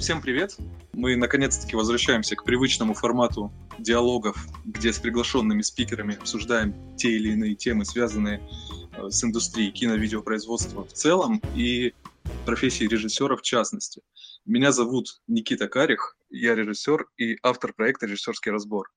[0.00, 0.56] Всем привет!
[0.94, 7.54] Мы наконец-таки возвращаемся к привычному формату диалогов, где с приглашенными спикерами обсуждаем те или иные
[7.54, 8.40] темы, связанные
[8.96, 11.92] э, с индустрией кино-видеопроизводства в целом и
[12.46, 14.00] профессией режиссера в частности.
[14.46, 18.90] Меня зовут Никита Карих, я режиссер и автор проекта «Режиссерский разбор».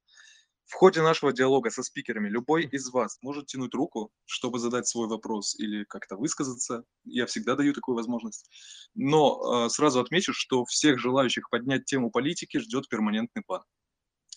[0.65, 5.07] В ходе нашего диалога со спикерами любой из вас может тянуть руку, чтобы задать свой
[5.07, 6.83] вопрос или как-то высказаться.
[7.03, 8.49] Я всегда даю такую возможность.
[8.95, 13.63] Но э, сразу отмечу, что всех желающих поднять тему политики ждет перманентный план.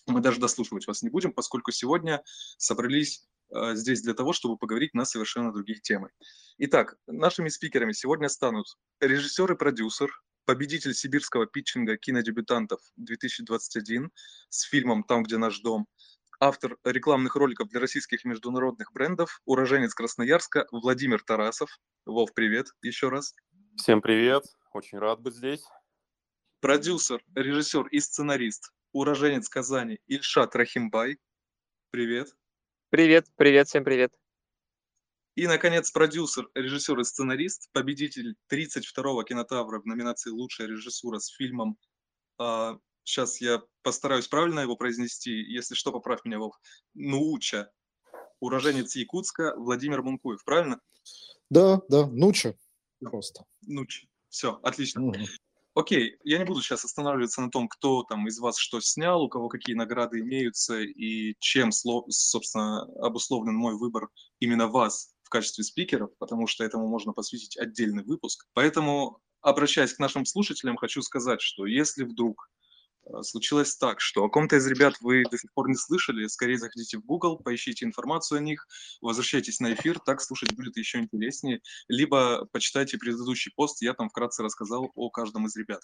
[0.05, 2.21] Мы даже дослушивать вас не будем, поскольку сегодня
[2.57, 6.09] собрались э, здесь для того, чтобы поговорить на совершенно другие темы.
[6.57, 8.67] Итак, нашими спикерами сегодня станут
[8.99, 10.11] режиссер и продюсер,
[10.45, 14.11] победитель сибирского питчинга кинодебютантов 2021
[14.49, 15.87] с фильмом «Там, где наш дом»,
[16.39, 21.69] автор рекламных роликов для российских международных брендов, уроженец Красноярска Владимир Тарасов.
[22.05, 23.33] Вов, привет еще раз.
[23.77, 24.43] Всем привет,
[24.73, 25.63] очень рад быть здесь.
[26.59, 31.17] Продюсер, режиссер и сценарист, уроженец Казани Ильшат Рахимбай.
[31.91, 32.29] Привет.
[32.89, 34.13] Привет, привет, всем привет.
[35.35, 41.77] И, наконец, продюсер, режиссер и сценарист, победитель 32-го кинотавра в номинации «Лучшая режиссура» с фильмом
[42.39, 46.55] а, сейчас я постараюсь правильно его произнести, если что, поправь меня, Вов,
[46.93, 47.71] Нууча,
[48.39, 50.79] уроженец Якутска Владимир Мункуев, правильно?
[51.49, 52.55] Да, да, Нуча
[52.99, 53.45] просто.
[53.61, 55.05] Нуча, все, отлично.
[55.05, 55.15] Угу.
[55.75, 59.29] Окей, я не буду сейчас останавливаться на том, кто там из вас что снял, у
[59.29, 66.09] кого какие награды имеются и чем, собственно, обусловлен мой выбор именно вас в качестве спикеров,
[66.17, 68.47] потому что этому можно посвятить отдельный выпуск.
[68.53, 72.49] Поэтому, обращаясь к нашим слушателям, хочу сказать, что если вдруг
[73.21, 76.97] случилось так, что о ком-то из ребят вы до сих пор не слышали, скорее заходите
[76.97, 78.67] в Google, поищите информацию о них,
[79.01, 84.43] возвращайтесь на эфир, так слушать будет еще интереснее, либо почитайте предыдущий пост, я там вкратце
[84.43, 85.81] рассказал о каждом из ребят.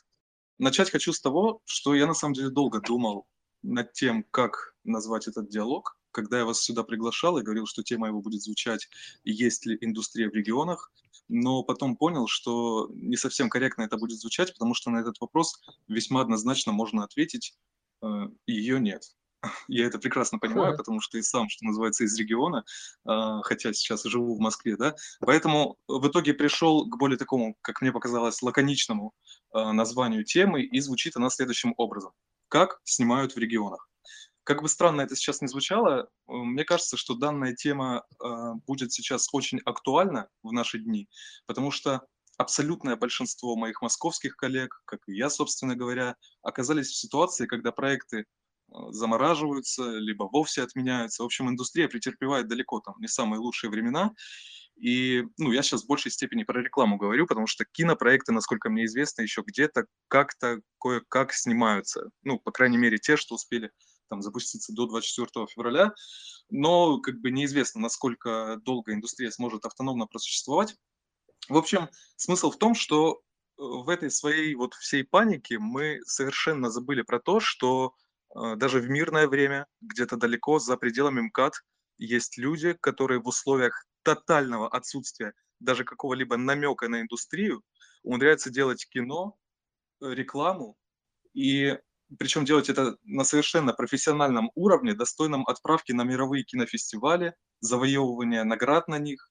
[0.60, 3.28] Начать хочу с того, что я на самом деле долго думал
[3.64, 8.08] над тем, как назвать этот диалог, когда я вас сюда приглашал и говорил, что тема
[8.08, 8.88] его будет звучать
[9.24, 10.92] «Есть ли индустрия в регионах?»,
[11.28, 15.62] но потом понял, что не совсем корректно это будет звучать, потому что на этот вопрос
[15.88, 17.58] весьма однозначно можно ответить
[18.02, 18.08] э,
[18.48, 19.04] «ее нет».
[19.68, 22.64] Я это прекрасно понимаю, потому что и сам, что называется, из региона,
[23.06, 24.96] э, хотя сейчас живу в Москве, да.
[25.20, 29.14] Поэтому в итоге пришел к более такому, как мне показалось, лаконичному
[29.54, 32.12] э, названию темы, и звучит она следующим образом.
[32.48, 33.90] Как снимают в регионах?
[34.44, 38.92] Как бы странно это сейчас не звучало, э, мне кажется, что данная тема э, будет
[38.92, 41.08] сейчас очень актуальна в наши дни,
[41.46, 42.02] потому что
[42.38, 48.20] абсолютное большинство моих московских коллег, как и я, собственно говоря, оказались в ситуации, когда проекты
[48.20, 48.24] э,
[48.90, 51.24] замораживаются, либо вовсе отменяются.
[51.24, 54.12] В общем, индустрия претерпевает далеко там не самые лучшие времена.
[54.76, 58.86] И ну, я сейчас в большей степени про рекламу говорю, потому что кинопроекты, насколько мне
[58.86, 62.10] известно, еще где-то как-то кое-как снимаются.
[62.24, 63.72] Ну, по крайней мере, те, что успели
[64.14, 65.92] там, запуститься до 24 февраля,
[66.52, 70.76] но как бы неизвестно, насколько долго индустрия сможет автономно просуществовать.
[71.50, 73.18] В общем, смысл в том, что э,
[73.58, 77.96] в этой своей вот всей панике мы совершенно забыли про то, что
[78.36, 81.54] э, даже в мирное время, где-то далеко за пределами МКАД,
[81.98, 87.64] есть люди, которые в условиях тотального отсутствия даже какого-либо намека на индустрию
[88.04, 89.36] умудряются делать кино,
[90.02, 90.78] э, рекламу
[91.34, 91.80] и
[92.18, 99.00] причем делать это на совершенно профессиональном уровне, достойном отправки на мировые кинофестивали, завоевывания наград на
[99.00, 99.30] них.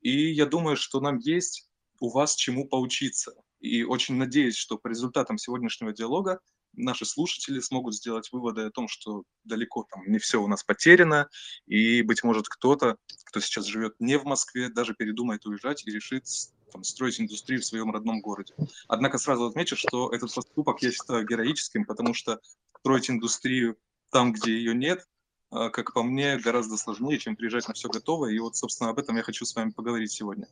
[0.00, 1.68] И я думаю, что нам есть
[2.00, 3.32] у вас чему поучиться.
[3.60, 6.40] И очень надеюсь, что по результатам сегодняшнего диалога
[6.74, 11.28] наши слушатели смогут сделать выводы о том, что далеко там не все у нас потеряно,
[11.66, 16.24] и, быть может, кто-то, кто сейчас живет не в Москве, даже передумает уезжать и решит
[16.72, 18.54] там, строить индустрию в своем родном городе.
[18.88, 22.40] Однако сразу отмечу, что этот поступок я считаю героическим, потому что
[22.78, 23.76] строить индустрию
[24.10, 25.06] там, где ее нет,
[25.52, 28.32] а, как по мне, гораздо сложнее, чем приезжать на все готовое.
[28.32, 30.48] И вот, собственно, об этом я хочу с вами поговорить сегодня.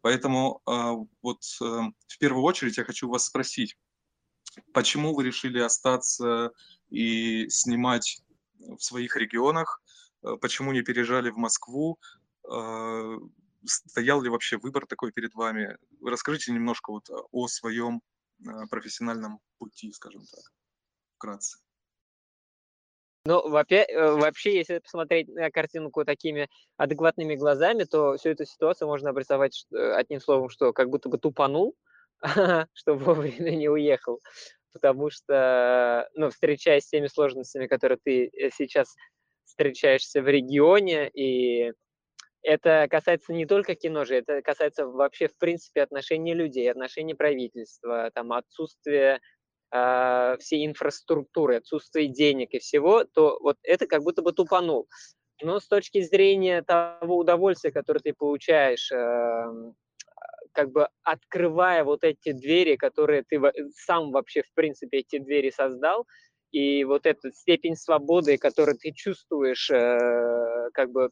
[0.00, 3.76] Поэтому а, вот э, в первую очередь я хочу вас спросить,
[4.72, 6.52] почему вы решили остаться
[6.90, 8.22] и снимать
[8.58, 9.82] в своих регионах,
[10.22, 11.98] э, почему не переезжали в Москву,
[12.46, 13.16] а,
[13.64, 15.76] стоял ли вообще выбор такой перед вами?
[16.04, 18.02] Расскажите немножко вот о своем
[18.46, 20.52] а, профессиональном пути, скажем так,
[21.16, 21.58] вкратце.
[23.26, 29.10] Ну, э, вообще, если посмотреть на картинку такими адекватными глазами, то всю эту ситуацию можно
[29.10, 31.74] обрисовать э, одним словом, что как будто бы тупанул,
[32.72, 34.20] чтобы вовремя не уехал.
[34.72, 38.94] Потому что, ну, встречаясь с теми сложностями, которые ты э, сейчас
[39.44, 41.72] встречаешься в регионе, и
[42.42, 48.10] это касается не только кино же, это касается вообще, в принципе, отношений людей, отношений правительства,
[48.14, 49.20] там, отсутствия
[49.72, 54.88] э, всей инфраструктуры, отсутствие денег и всего, то вот это как будто бы тупанул.
[55.42, 59.44] Но с точки зрения того удовольствия, которое ты получаешь, э,
[60.54, 63.40] как бы открывая вот эти двери, которые ты
[63.74, 66.06] сам вообще, в принципе, эти двери создал,
[66.54, 71.10] и вот эта степень свободы, которую ты чувствуешь, э, как бы,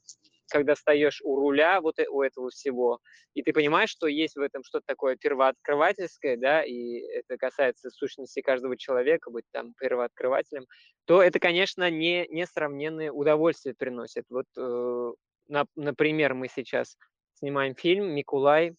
[0.49, 3.01] когда стоишь у руля вот э, у этого всего,
[3.35, 8.41] и ты понимаешь, что есть в этом что-то такое первооткрывательское, да, и это касается сущности
[8.41, 10.67] каждого человека, быть там первооткрывателем,
[11.07, 14.25] то это, конечно, не несравненное удовольствие приносит.
[14.31, 15.13] Вот, э,
[15.49, 16.97] на, например, мы сейчас
[17.35, 18.77] снимаем фильм «Микулай»,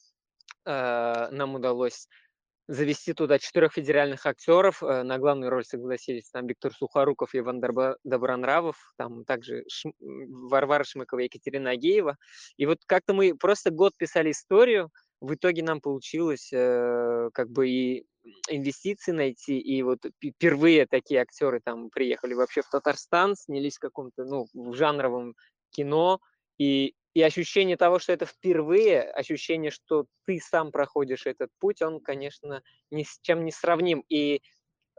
[0.65, 2.07] э, нам удалось
[2.67, 4.81] завести туда четырех федеральных актеров.
[4.81, 7.61] Э, на главную роль согласились там Виктор Сухоруков и Иван
[8.03, 9.91] Добронравов, там также Шм...
[9.99, 12.17] Варвара Шмыкова и Екатерина Агеева.
[12.57, 14.91] И вот как-то мы просто год писали историю,
[15.23, 18.05] в итоге нам получилось э, как бы и
[18.49, 24.25] инвестиции найти, и вот впервые такие актеры там приехали вообще в Татарстан, снялись в каком-то,
[24.25, 25.35] ну, в жанровом
[25.71, 26.19] кино,
[26.57, 31.99] и и ощущение того, что это впервые, ощущение, что ты сам проходишь этот путь, он,
[31.99, 34.03] конечно, ни с чем не сравним.
[34.09, 34.41] И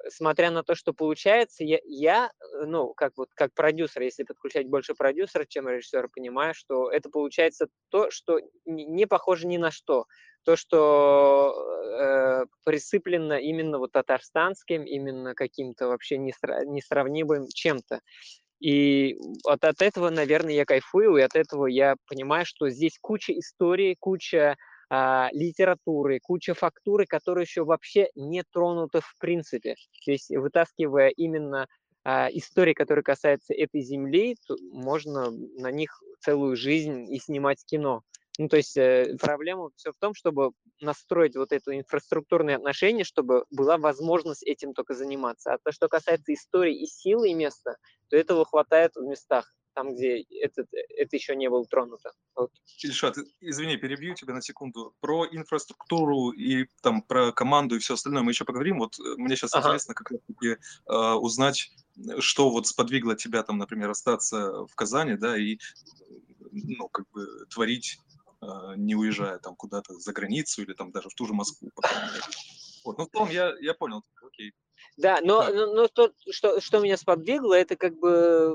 [0.09, 2.31] смотря на то, что получается, я, я
[2.65, 7.69] ну, как вот как продюсер, если подключать больше продюсера, чем режиссера, понимаю, что это получается
[7.91, 10.07] то, что не похоже ни на что.
[10.45, 11.55] То, что
[11.99, 18.01] э, присыплено именно вот татарстанским, именно каким-то вообще несравнимым чем-то.
[18.65, 23.39] И от, от этого, наверное, я кайфую, и от этого я понимаю, что здесь куча
[23.39, 24.57] истории, куча
[24.89, 29.75] а, литературы, куча фактуры, которые еще вообще не тронуты в принципе.
[30.07, 31.67] То есть, вытаскивая именно
[32.05, 34.35] а, истории, которые касаются этой земли,
[34.73, 35.91] можно на них
[36.21, 38.01] целую жизнь и снимать кино.
[38.39, 40.51] Ну, то есть э, проблема все в том, чтобы
[40.81, 45.55] настроить вот это инфраструктурные отношения, чтобы была возможность этим только заниматься.
[45.55, 47.77] А то, что касается истории и силы и места,
[48.09, 52.11] то этого хватает в местах, там, где это, это еще не было тронуто.
[52.35, 52.51] Вот.
[52.83, 54.95] Ильшат, извини, перебью тебя на секунду.
[55.01, 58.79] Про инфраструктуру и там про команду и все остальное мы еще поговорим.
[58.79, 59.69] Вот э, мне сейчас ага.
[59.69, 60.57] интересно как раз-таки
[60.89, 61.71] э, узнать,
[62.19, 65.59] что вот сподвигло тебя там, например, остаться в Казани, да, и
[66.51, 67.99] ну, как бы творить
[68.77, 71.71] не уезжая там куда-то за границу или там даже в ту же Москву.
[72.85, 72.99] Вот.
[72.99, 74.53] Ну, в том я, я понял, окей.
[74.97, 78.55] Да, но, но, но то, что, что меня сподвигло, это как бы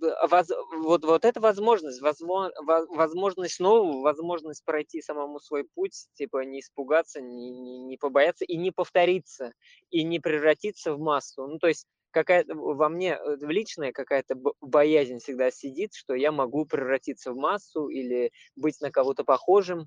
[0.00, 6.44] э, воз, вот, вот эта возможность, возможно, возможность нового, возможность пройти самому свой путь, типа
[6.44, 9.52] не испугаться, не, не, не побояться и не повториться,
[9.90, 11.46] и не превратиться в массу.
[11.46, 11.86] Ну, то есть
[12.18, 17.88] какая-то во мне э, личная какая-то боязнь всегда сидит, что я могу превратиться в массу
[17.88, 19.86] или быть на кого-то похожим.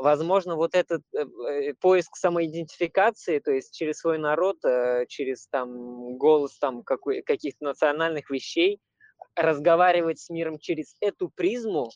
[0.00, 4.56] Возможно, вот этот э, э, поиск самоидентификации, то есть через свой народ,
[5.08, 8.80] через там голос там каких-то национальных вещей,
[9.36, 11.90] разговаривать с миром через эту призму,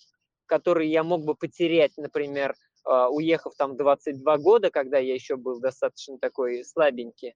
[0.46, 2.54] которую я мог бы потерять, например,
[2.84, 7.34] уехав там 22 года, когда я еще был достаточно такой слабенький, а,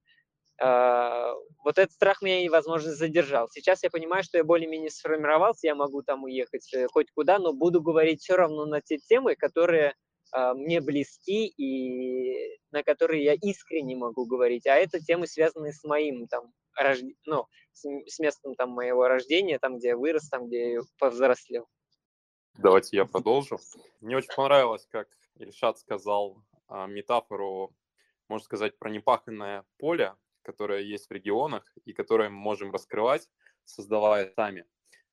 [0.58, 3.48] вот этот страх меня, возможно, задержал.
[3.50, 7.52] Сейчас я понимаю, что я более-менее сформировался, я могу там уехать э, хоть куда, но
[7.52, 9.94] буду говорить все равно на те темы, которые
[10.32, 14.66] а, мне близки и на которые я искренне могу говорить.
[14.66, 16.98] А это темы, связанные с моим там, рож...
[17.26, 21.66] ну, с, с местом там моего рождения, там, где я вырос, там, где я повзрослел.
[22.58, 23.58] Давайте я продолжу.
[24.00, 25.08] Мне очень понравилось, как
[25.38, 27.74] Ильшат сказал а, метафору,
[28.28, 30.14] можно сказать, про непаханное поле,
[30.46, 33.28] которая есть в регионах и которые мы можем раскрывать,
[33.64, 34.64] создавая сами.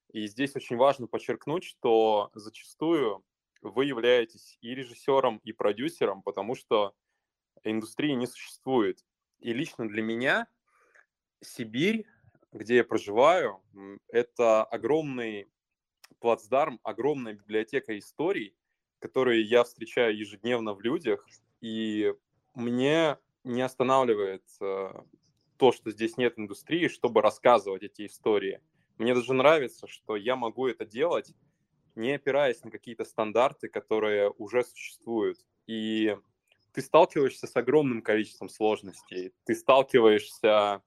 [0.09, 3.25] И здесь очень важно подчеркнуть, что зачастую
[3.61, 6.93] вы являетесь и режиссером, и продюсером, потому что
[7.63, 9.03] индустрии не существует.
[9.39, 10.47] И лично для меня
[11.41, 12.05] Сибирь,
[12.51, 13.63] где я проживаю,
[14.07, 15.47] это огромный
[16.19, 18.55] плацдарм, огромная библиотека историй,
[18.99, 21.25] которые я встречаю ежедневно в людях,
[21.59, 22.13] и
[22.53, 24.93] мне не останавливает э,
[25.57, 28.61] то, что здесь нет индустрии, чтобы рассказывать эти истории.
[28.97, 31.33] Мне даже нравится, что я могу это делать,
[31.95, 35.39] не опираясь на какие-то стандарты, которые уже существуют.
[35.67, 36.17] И
[36.73, 40.81] ты сталкиваешься с огромным количеством сложностей, ты сталкиваешься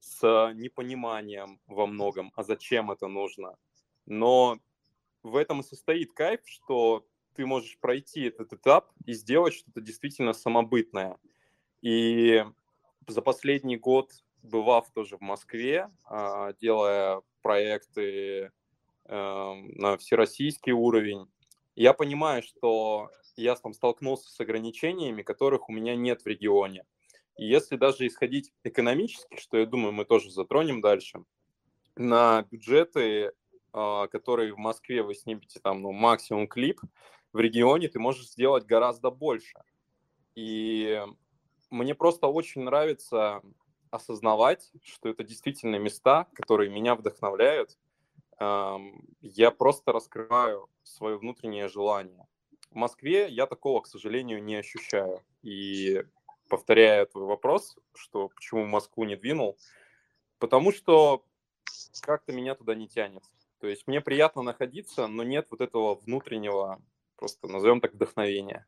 [0.00, 3.56] с непониманием во многом, а зачем это нужно.
[4.06, 4.58] Но
[5.22, 10.34] в этом и состоит кайф, что ты можешь пройти этот этап и сделать что-то действительно
[10.34, 11.18] самобытное.
[11.80, 12.44] И
[13.06, 18.52] за последний год, бывав тоже в Москве, а, делая проекты
[19.06, 21.26] эм, на всероссийский уровень,
[21.76, 26.84] я понимаю, что я там столкнулся с ограничениями, которых у меня нет в регионе.
[27.36, 31.24] И если даже исходить экономически, что я думаю, мы тоже затронем дальше,
[31.96, 33.32] на бюджеты,
[33.72, 36.80] а, которые в Москве вы снимете там ну, максимум клип,
[37.32, 39.58] в регионе ты можешь сделать гораздо больше.
[40.36, 41.02] И
[41.74, 43.42] мне просто очень нравится
[43.90, 47.76] осознавать, что это действительно места, которые меня вдохновляют.
[48.40, 52.26] Я просто раскрываю свое внутреннее желание.
[52.70, 55.22] В Москве я такого, к сожалению, не ощущаю.
[55.42, 56.04] И
[56.48, 59.56] повторяя твой вопрос, что почему Москву не двинул,
[60.38, 61.24] потому что
[62.02, 63.24] как-то меня туда не тянет.
[63.60, 66.80] То есть мне приятно находиться, но нет вот этого внутреннего,
[67.16, 68.66] просто назовем так, вдохновения.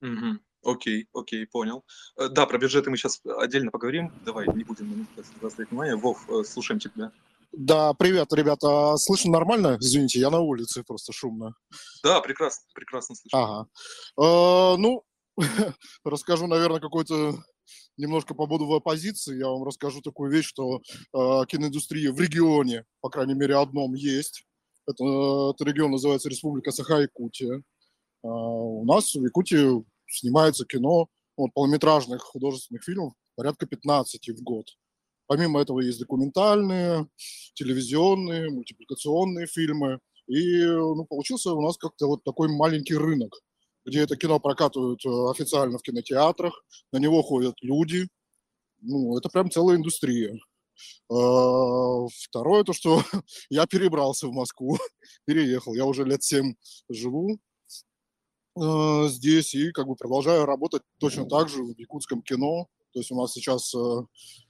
[0.00, 0.38] Угу.
[0.64, 1.84] Окей, окей, понял.
[2.16, 4.12] Э, да, про бюджеты мы сейчас отдельно поговорим.
[4.24, 5.06] Давай, не будем
[5.40, 5.96] заострять внимание.
[5.96, 7.12] Вов, э, слушаем тебя.
[7.52, 8.96] Да, привет, ребята.
[8.96, 9.76] Слышно нормально?
[9.80, 11.54] Извините, я на улице, просто шумно.
[12.02, 13.38] Да, прекрасно, прекрасно слышно.
[13.38, 13.66] Ага.
[14.18, 15.04] Э, ну,
[16.04, 17.34] расскажу, наверное, какой-то
[17.96, 19.38] немножко побуду в оппозиции.
[19.38, 24.44] Я вам расскажу такую вещь, что э, киноиндустрия в регионе, по крайней мере, одном есть.
[24.86, 25.04] Это,
[25.54, 27.58] это регион называется Республика Саха-Якутия.
[27.58, 27.62] Э,
[28.22, 34.66] у нас в Якутии снимается кино, вот, полнометражных художественных фильмов порядка 15 в год.
[35.26, 37.08] Помимо этого есть документальные,
[37.54, 39.98] телевизионные, мультипликационные фильмы.
[40.26, 43.34] И ну, получился у нас как-то вот такой маленький рынок,
[43.84, 48.08] где это кино прокатывают э, официально в кинотеатрах, на него ходят люди.
[48.80, 50.38] Ну, это прям целая индустрия.
[51.10, 53.02] А, второе, то, что
[53.50, 54.78] я перебрался в Москву,
[55.26, 55.74] переехал.
[55.74, 56.54] Я уже лет семь
[56.88, 57.38] живу
[58.56, 62.68] э, здесь и как бы продолжаю работать точно так же в якутском кино.
[62.92, 64.02] То есть у нас сейчас э,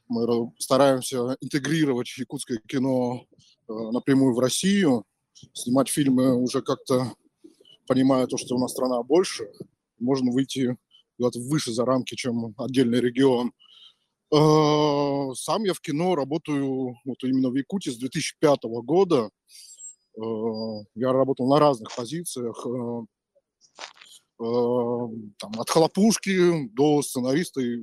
[0.08, 3.26] мы стараемся интегрировать якутское кино
[3.66, 5.04] напрямую в Россию,
[5.54, 7.14] снимать фильмы уже как-то
[7.86, 9.48] понимая то, что у нас страна больше,
[9.98, 10.76] можно выйти
[11.16, 13.52] куда-то выше за рамки, чем отдельный регион.
[14.32, 19.30] Э, сам я в кино работаю вот именно в Якутии с 2005 года.
[20.16, 20.20] Э,
[20.94, 23.06] я работал на разных позициях, э,
[24.38, 27.80] там, от хлопушки до сценариста и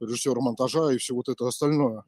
[0.00, 2.04] режиссера монтажа и все вот это остальное.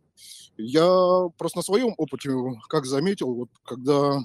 [0.57, 2.31] Я просто на своем опыте,
[2.69, 4.21] как заметил, вот когда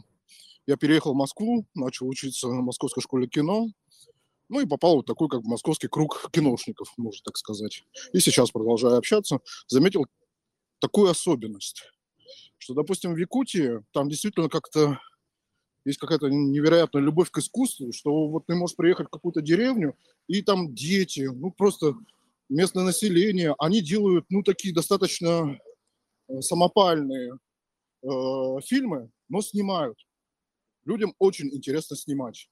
[0.67, 3.67] я переехал в Москву, начал учиться в Московской школе кино,
[4.49, 7.83] ну и попал в такой как бы московский круг киношников, можно так сказать.
[8.11, 10.05] И сейчас, продолжая общаться, заметил
[10.79, 11.83] такую особенность,
[12.57, 14.99] что, допустим, в Якутии там действительно как-то
[15.85, 19.95] есть какая-то невероятная любовь к искусству, что вот ты можешь приехать в какую-то деревню,
[20.27, 21.95] и там дети, ну просто
[22.49, 25.57] местное население, они делают, ну, такие достаточно
[26.27, 27.33] э, самопальные
[28.03, 28.07] э,
[28.63, 29.97] фильмы, но снимают
[30.85, 32.49] людям очень интересно снимать.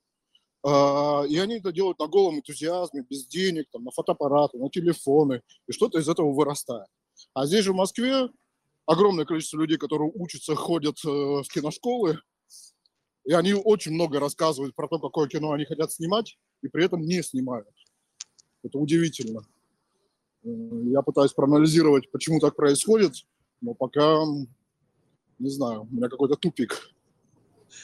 [0.64, 5.42] А, и они это делают на голом энтузиазме, без денег, там, на фотоаппараты, на телефоны,
[5.68, 6.88] и что-то из этого вырастает.
[7.34, 8.30] А здесь же в Москве
[8.86, 12.20] огромное количество людей, которые учатся, ходят э, в киношколы,
[13.30, 17.02] и они очень много рассказывают про то, какое кино они хотят снимать, и при этом
[17.02, 17.68] не снимают.
[18.64, 19.42] Это удивительно.
[20.44, 20.50] Э,
[20.86, 23.28] я пытаюсь проанализировать, почему так происходит,
[23.62, 24.24] но пока,
[25.38, 26.90] не знаю, у меня какой-то тупик.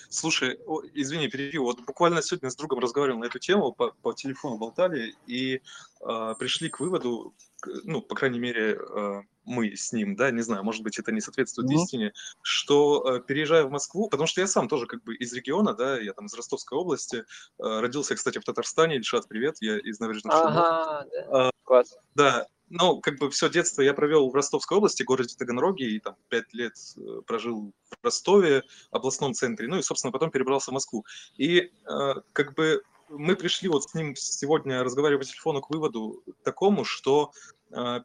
[0.09, 1.63] Слушай, о, извини, перебью.
[1.63, 6.33] Вот буквально сегодня с другом разговаривал на эту тему, по, по телефону болтали, и э,
[6.39, 7.35] пришли к выводу,
[7.83, 11.21] ну, по крайней мере, э, мы с ним, да, не знаю, может быть, это не
[11.21, 11.75] соответствует mm-hmm.
[11.75, 15.73] истине, что э, переезжая в Москву, потому что я сам тоже как бы из региона,
[15.73, 17.23] да, я там из Ростовской области, э,
[17.57, 21.47] родился, кстати, в Татарстане, Ильшат, привет, я из набережных Ага, да.
[21.47, 21.97] Э, Класс.
[22.13, 26.15] Да, ну, как бы все детство я провел в Ростовской области, городе Таганроге, и там
[26.29, 31.05] пять лет э, прожил в Ростове, областном центре, ну и, собственно, потом перебрался в Москву.
[31.37, 36.23] И э, как бы мы пришли вот с ним сегодня, разговаривая по телефону, к выводу
[36.43, 37.31] такому, что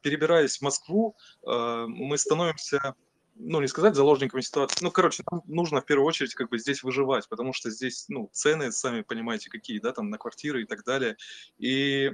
[0.03, 2.95] перебираясь в Москву, э, мы становимся
[3.37, 4.85] ну, не сказать заложниками ситуации.
[4.85, 8.29] Ну, короче, нам нужно в первую очередь как бы здесь выживать, потому что здесь, ну,
[8.33, 11.17] цены, сами понимаете, какие, да, там, на квартиры и так далее.
[11.59, 12.13] И э,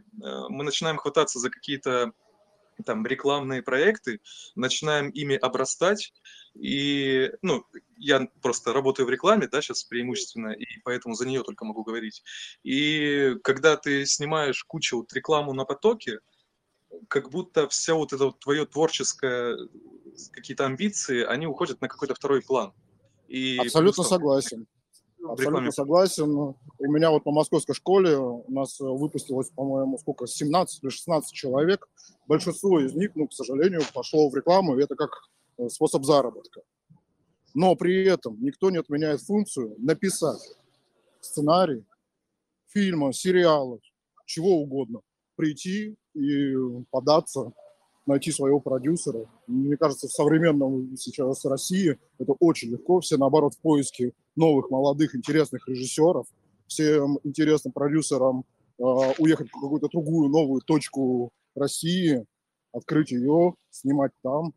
[0.48, 2.12] мы начинаем хвататься за какие-то
[2.84, 4.20] там рекламные проекты,
[4.54, 6.12] начинаем ими обрастать,
[6.54, 7.64] и, ну,
[7.96, 12.22] я просто работаю в рекламе, да, сейчас преимущественно, и поэтому за нее только могу говорить.
[12.62, 16.18] И когда ты снимаешь кучу вот рекламу на потоке,
[17.08, 19.56] как будто все вот это вот твое творческое,
[20.32, 22.72] какие-то амбиции, они уходят на какой-то второй план.
[23.28, 24.14] И Абсолютно просто...
[24.14, 24.66] согласен.
[25.28, 26.30] Абсолютно согласен.
[26.30, 31.88] У меня вот по московской школе у нас выпустилось, по-моему, сколько, 17 или 16 человек.
[32.26, 35.10] Большинство из них, ну, к сожалению, пошло в рекламу, и это как
[35.58, 36.62] э, способ заработка.
[37.54, 40.40] Но при этом никто не отменяет функцию написать
[41.20, 41.84] сценарий
[42.68, 43.80] фильма, сериала,
[44.26, 45.00] чего угодно.
[45.36, 46.54] Прийти и
[46.90, 47.52] податься
[48.06, 49.26] найти своего продюсера.
[49.46, 53.00] Мне кажется, в современном сейчас России это очень легко.
[53.00, 56.26] Все, наоборот, в поиске новых, молодых, интересных режиссеров.
[56.68, 58.44] Всем интересным продюсерам
[58.78, 58.82] э,
[59.18, 62.24] уехать в какую-то другую новую точку России,
[62.72, 64.52] открыть ее, снимать там.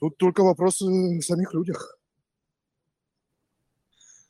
[0.00, 1.98] Тут только вопросы в самих людях.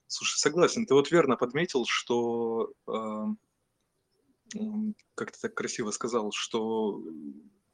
[0.06, 0.87] Слушай, согласен.
[0.87, 3.25] Ты вот верно подметил, что э,
[5.14, 7.02] как ты так красиво сказал, что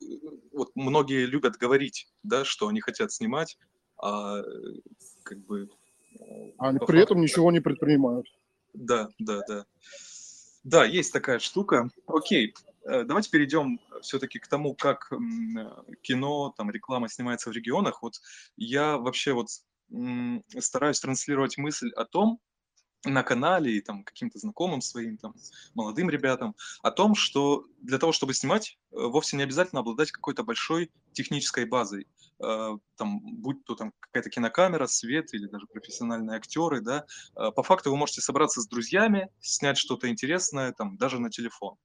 [0.00, 0.04] э,
[0.52, 3.58] вот многие любят говорить, да, что они хотят снимать,
[4.00, 4.42] а
[5.22, 5.68] как бы...
[6.58, 8.26] А при факту, этом ничего не предпринимают.
[8.72, 9.66] Да, да, да.
[10.62, 11.90] Да, есть такая штука.
[12.06, 12.54] Окей,
[12.84, 15.12] э, давайте перейдем все-таки к тому, как
[16.02, 18.02] кино, там, реклама снимается в регионах.
[18.02, 18.14] Вот
[18.56, 19.48] я вообще вот
[20.58, 22.40] стараюсь транслировать мысль о том,
[23.11, 25.34] на канале и там каким-то знакомым своим, там,
[25.75, 30.42] молодым ребятам, о том, что для того, чтобы снимать, э, вовсе не обязательно обладать какой-то
[30.42, 32.06] большой технической базой.
[32.42, 37.04] Э, там, будь то там какая-то кинокамера, свет или даже профессиональные актеры, да.
[37.37, 41.76] Э, по факту вы можете собраться с друзьями, снять что-то интересное, там, даже на телефон.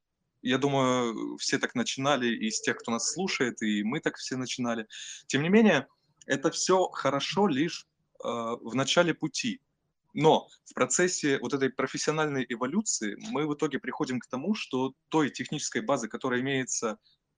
[0.41, 4.87] Я думаю, все так начинали, из тех, кто нас слушает, и мы так все начинали.
[5.27, 5.87] Тем не менее,
[6.27, 7.87] это все хорошо лишь
[8.21, 9.61] в начале пути
[10.13, 15.29] но в процессе вот этой профессиональной эволюции мы в итоге приходим к тому, что той
[15.29, 16.97] технической базы, которая имеется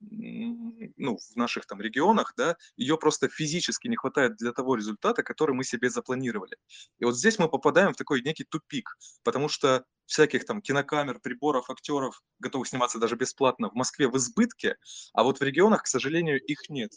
[0.10, 5.56] ну, в наших там регионах, да, ее просто физически не хватает для того результата, который
[5.56, 6.58] мы себе запланировали.
[7.00, 11.70] И вот здесь мы попадаем в такой некий тупик, потому что всяких там кинокамер, приборов,
[11.70, 14.76] актеров, готовых сниматься даже бесплатно в Москве в избытке,
[15.14, 16.92] а вот в регионах, к сожалению, их нет.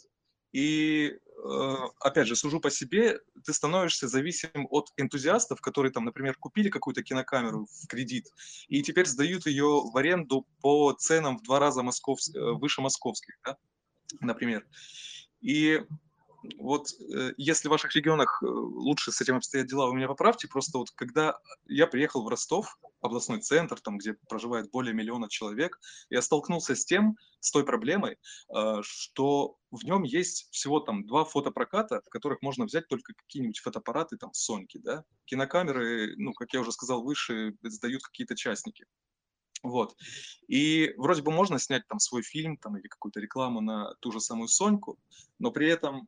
[0.55, 6.35] И Э, опять же, сужу по себе, ты становишься зависим от энтузиастов, которые там, например,
[6.37, 8.27] купили какую-то кинокамеру в кредит
[8.67, 12.19] и теперь сдают ее в аренду по ценам в два раза москов...
[12.33, 13.57] Э, выше московских, да,
[14.21, 14.65] например.
[15.41, 15.83] И
[16.57, 20.47] вот э, если в ваших регионах э, лучше с этим обстоят дела, вы меня поправьте.
[20.47, 25.79] Просто вот когда я приехал в Ростов, областной центр, там, где проживает более миллиона человек,
[26.09, 28.17] я столкнулся с тем, с той проблемой,
[28.55, 33.59] э, что в нем есть всего там два фотопроката, в которых можно взять только какие-нибудь
[33.59, 35.03] фотоаппараты, там, Соньки, да.
[35.25, 38.85] Кинокамеры, ну, как я уже сказал выше, сдают какие-то частники.
[39.65, 39.95] Вот.
[40.47, 44.19] И вроде бы можно снять там свой фильм там, или какую-то рекламу на ту же
[44.19, 44.99] самую Соньку,
[45.39, 46.07] но при этом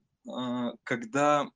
[0.83, 1.49] когда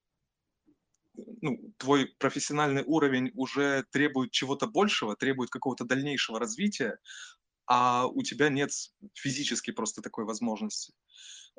[1.41, 6.99] ну, твой профессиональный уровень уже требует чего-то большего, требует какого-то дальнейшего развития,
[7.65, 8.71] а у тебя нет
[9.13, 10.93] физически просто такой возможности.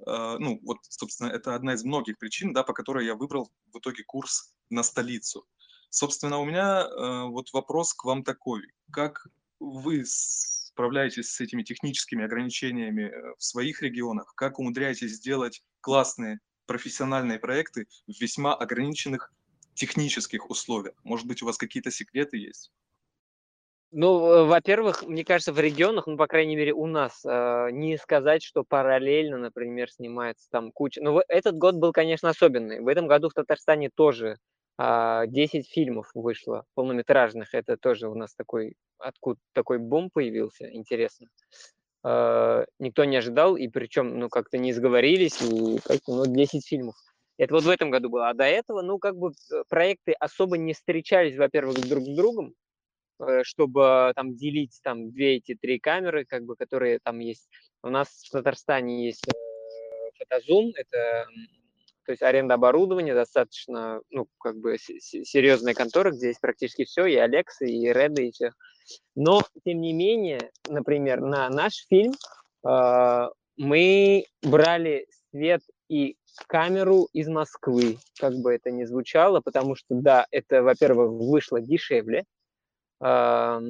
[0.06, 3.78] А, ну, вот, собственно, это одна из многих причин, да, по которой я выбрал в
[3.78, 5.46] итоге курс на столицу.
[5.90, 8.62] Собственно, у меня а, вот вопрос к вам такой.
[8.90, 9.26] Как
[9.60, 14.34] вы справляетесь с этими техническими ограничениями э, в своих регионах?
[14.34, 16.40] Как умудряетесь сделать классные
[16.72, 19.30] профессиональные проекты в весьма ограниченных
[19.74, 20.94] технических условиях?
[21.04, 22.72] Может быть, у вас какие-то секреты есть?
[23.90, 27.98] Ну, э, во-первых, мне кажется, в регионах, ну, по крайней мере, у нас, э, не
[27.98, 31.02] сказать, что параллельно, например, снимается там куча.
[31.02, 32.80] Ну, этот год был, конечно, особенный.
[32.80, 34.38] В этом году в Татарстане тоже
[34.78, 37.52] э, 10 фильмов вышло полнометражных.
[37.52, 41.26] Это тоже у нас такой, откуда такой бум появился, интересно.
[42.04, 46.96] Никто не ожидал, и причем, ну, как-то не сговорились, и как-то, ну, 10 фильмов.
[47.38, 48.28] Это вот в этом году было.
[48.28, 52.54] А до этого, ну, как бы э, проекты особо не встречались, во-первых, друг с другом,
[53.20, 57.48] э, чтобы там делить там две эти три камеры, как бы, которые там есть.
[57.82, 59.24] У нас в Татарстане есть
[60.18, 61.26] фотозум, это
[62.04, 67.16] то есть аренда оборудования достаточно, ну, как бы серьезная контора, где есть практически все, и
[67.16, 68.52] Алекс, и Реды, и все.
[69.14, 72.12] Но, тем не менее, например, на наш фильм
[72.66, 79.94] э, мы брали свет и камеру из Москвы, как бы это ни звучало, потому что,
[79.94, 82.24] да, это, во-первых, вышло дешевле,
[83.00, 83.60] э,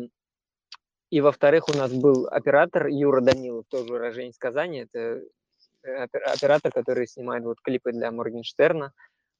[1.10, 5.20] и, во-вторых, у нас был оператор Юра Данилов, тоже уроженец Казани, это
[5.84, 8.92] оператор, который снимает вот клипы для Моргенштерна,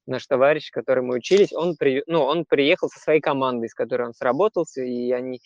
[0.05, 4.07] наш товарищ, который мы учились, он, при, ну, он приехал со своей командой, с которой
[4.07, 5.39] он сработался, и они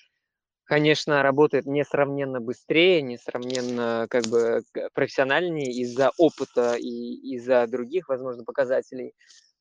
[0.68, 4.62] конечно, работает несравненно быстрее, несравненно как бы
[4.94, 9.14] профессиональнее из-за опыта и из-за других, возможно, показателей.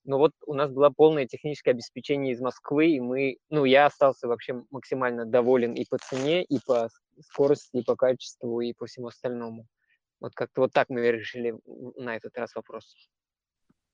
[0.04, 4.28] Но вот у нас было полное техническое обеспечение из Москвы, и мы, ну, я остался
[4.28, 6.88] вообще максимально доволен и по цене, и по
[7.20, 9.66] скорости, и по качеству, и по всему остальному.
[10.20, 11.54] Вот как-то вот так мы решили
[11.96, 12.94] на этот раз вопрос.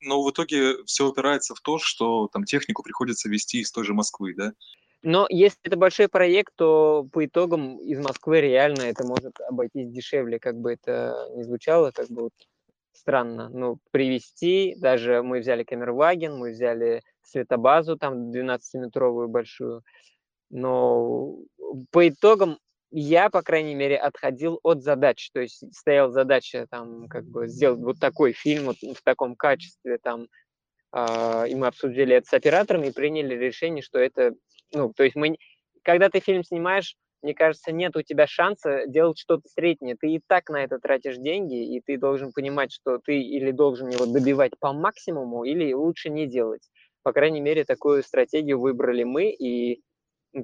[0.00, 3.94] Но в итоге все упирается в то, что там технику приходится вести из той же
[3.94, 4.52] Москвы, да?
[5.02, 10.38] Но если это большой проект, то по итогам из Москвы реально это может обойтись дешевле,
[10.38, 12.32] как бы это ни звучало, как бы вот
[12.92, 14.76] странно, ну, привести.
[14.78, 19.82] Даже мы взяли камерваген, мы взяли светобазу, там 12-метровую большую.
[20.50, 21.37] Но
[21.90, 22.58] по итогам
[22.92, 25.31] я, по крайней мере, отходил от задач.
[25.33, 29.98] То есть стояла задача там как бы сделать вот такой фильм вот в таком качестве
[29.98, 30.28] там.
[30.94, 34.35] Э, и мы обсудили это с операторами и приняли решение, что это,
[34.74, 35.37] ну, то есть мы,
[35.83, 39.96] когда ты фильм снимаешь, мне кажется, нет у тебя шанса делать что-то среднее.
[39.98, 43.88] Ты и так на это тратишь деньги, и ты должен понимать, что ты или должен
[43.88, 46.68] его добивать по максимуму, или лучше не делать.
[47.05, 49.83] По крайней мере, такую стратегию выбрали мы, и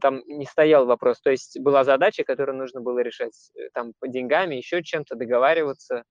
[0.00, 1.20] там не стоял вопрос.
[1.20, 6.04] То есть была задача, которую нужно было решать э, там по деньгами, еще чем-то договариваться.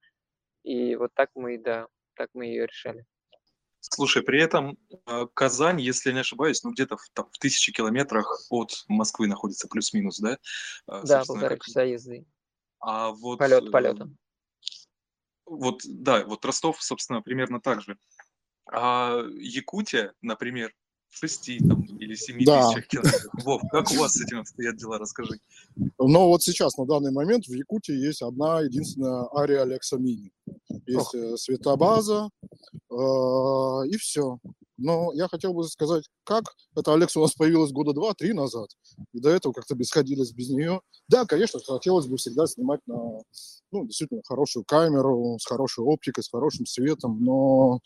[0.63, 3.05] И вот так мы, да, так мы ее решали.
[3.79, 8.47] Слушай, при этом э, Казань, если не ошибаюсь, ну где-то в, там, в тысячи километрах
[8.49, 10.37] от Москвы находится плюс-минус, да?
[10.89, 11.63] Э, да, полтора как...
[11.63, 12.25] часа езды.
[12.79, 13.39] А вот...
[13.39, 14.17] Полет полетом.
[15.45, 17.97] Вот, да, вот Ростов, собственно, примерно так же.
[18.69, 20.73] А Якутия, например,
[21.09, 22.67] 6 там, или 7 да.
[22.67, 23.33] тысячах километров.
[23.43, 25.39] Вов, как у вас с этим обстоят дела, расскажи.
[25.75, 30.31] Ну вот сейчас, на данный момент, в Якутии есть одна единственная Ария Алекса Мини.
[30.85, 31.15] Есть Ох.
[31.15, 32.29] Э, светобаза,
[32.89, 32.95] э,
[33.87, 34.39] и все.
[34.77, 36.43] Но я хотел бы сказать, как
[36.75, 38.69] эта Алекса у нас появилась года два-три назад,
[39.11, 40.81] и до этого как-то бесходилось без нее.
[41.07, 43.21] Да, конечно, хотелось бы всегда снимать на,
[43.71, 47.79] ну, действительно, хорошую камеру, с хорошей оптикой, с хорошим светом, но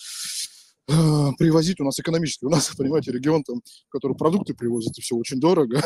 [1.38, 2.46] привозить у нас экономически.
[2.46, 5.82] У нас, понимаете, регион, там, который продукты привозит, и все очень дорого.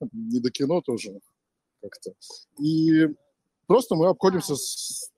[0.12, 1.18] Не до кино тоже
[1.82, 2.12] как-то.
[2.62, 3.08] И
[3.66, 5.10] просто мы обходимся с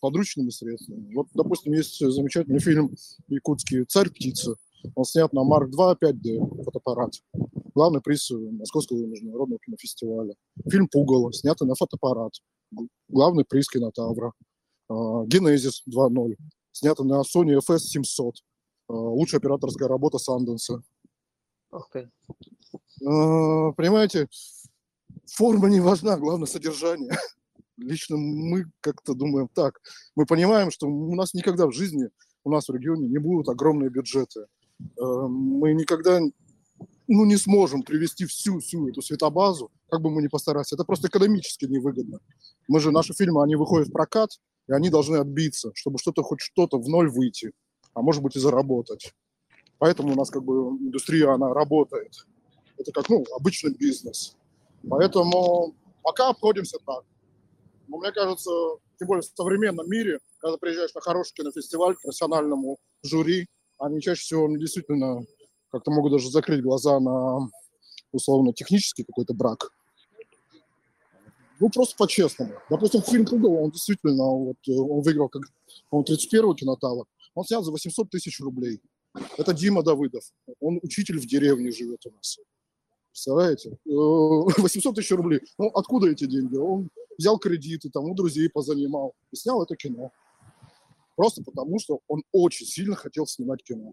[0.00, 1.14] подручными средствами.
[1.14, 2.94] Вот, допустим, есть замечательный фильм
[3.28, 4.54] якутский «Царь птица».
[4.94, 7.14] Он снят на Марк 2 5D фотоаппарат.
[7.74, 10.34] Главный приз Московского международного кинофестиваля.
[10.70, 12.32] Фильм «Пугало», снятый на фотоаппарат.
[13.08, 14.32] Главный приз кинотавра.
[14.88, 16.36] А, «Генезис 2.0»,
[16.72, 18.32] снятый на Sony FS700.
[18.32, 18.55] А,
[18.88, 20.82] лучшая операторская работа Санденса.
[21.70, 22.10] Ох ты.
[23.04, 24.28] А, понимаете,
[25.26, 27.10] форма не важна, главное содержание
[27.76, 29.80] лично мы как-то думаем так.
[30.14, 32.10] Мы понимаем, что у нас никогда в жизни,
[32.44, 34.46] у нас в регионе не будут огромные бюджеты.
[35.00, 36.20] Эм, мы никогда
[37.08, 40.72] ну, не сможем привести всю, всю эту светобазу, как бы мы ни постарались.
[40.72, 42.20] Это просто экономически невыгодно.
[42.68, 44.30] Мы же, наши фильмы, они выходят в прокат,
[44.68, 47.52] и они должны отбиться, чтобы что-то, хоть что-то в ноль выйти,
[47.96, 49.14] а может быть и заработать.
[49.78, 52.26] Поэтому у нас как бы индустрия, она работает.
[52.76, 54.36] Это как, ну, обычный бизнес.
[54.88, 57.04] Поэтому пока обходимся так.
[57.88, 58.50] Но мне кажется,
[58.98, 63.46] тем более в современном мире, когда приезжаешь на хороший кинофестиваль к профессиональному жюри,
[63.78, 65.24] они чаще всего действительно
[65.70, 67.48] как-то могут даже закрыть глаза на
[68.12, 69.70] условно технический какой-то брак.
[71.60, 72.52] Ну, просто по-честному.
[72.68, 75.42] Допустим, фильм Пугало, он действительно, вот, он выиграл, как,
[75.90, 77.06] он 31-го кинотавра.
[77.36, 78.80] Он снят за 800 тысяч рублей.
[79.36, 80.24] Это Дима Давыдов.
[80.58, 82.38] Он учитель в деревне живет у нас.
[83.10, 83.78] Представляете?
[83.84, 85.40] 800 э, тысяч рублей.
[85.58, 86.56] Ну, откуда эти деньги?
[86.56, 90.10] Он взял кредиты, там, у друзей позанимал и снял это кино.
[91.14, 93.92] Просто потому, что он очень сильно хотел снимать кино.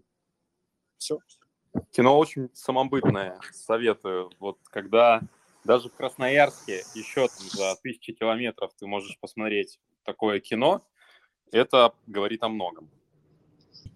[0.96, 1.18] Все.
[1.90, 4.30] Кино очень самобытное, советую.
[4.38, 5.20] Вот когда
[5.64, 10.86] даже в Красноярске еще там, за тысячи километров ты можешь посмотреть такое кино,
[11.50, 12.90] это говорит о многом.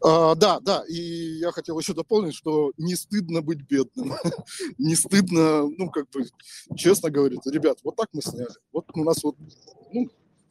[0.02, 4.12] А, да, да, и я хотел еще дополнить, что не стыдно быть бедным,
[4.78, 6.24] не стыдно, ну, как бы,
[6.76, 9.37] честно говорить, ребят, вот так мы сняли, вот у нас вот,
[9.92, 10.08] ну,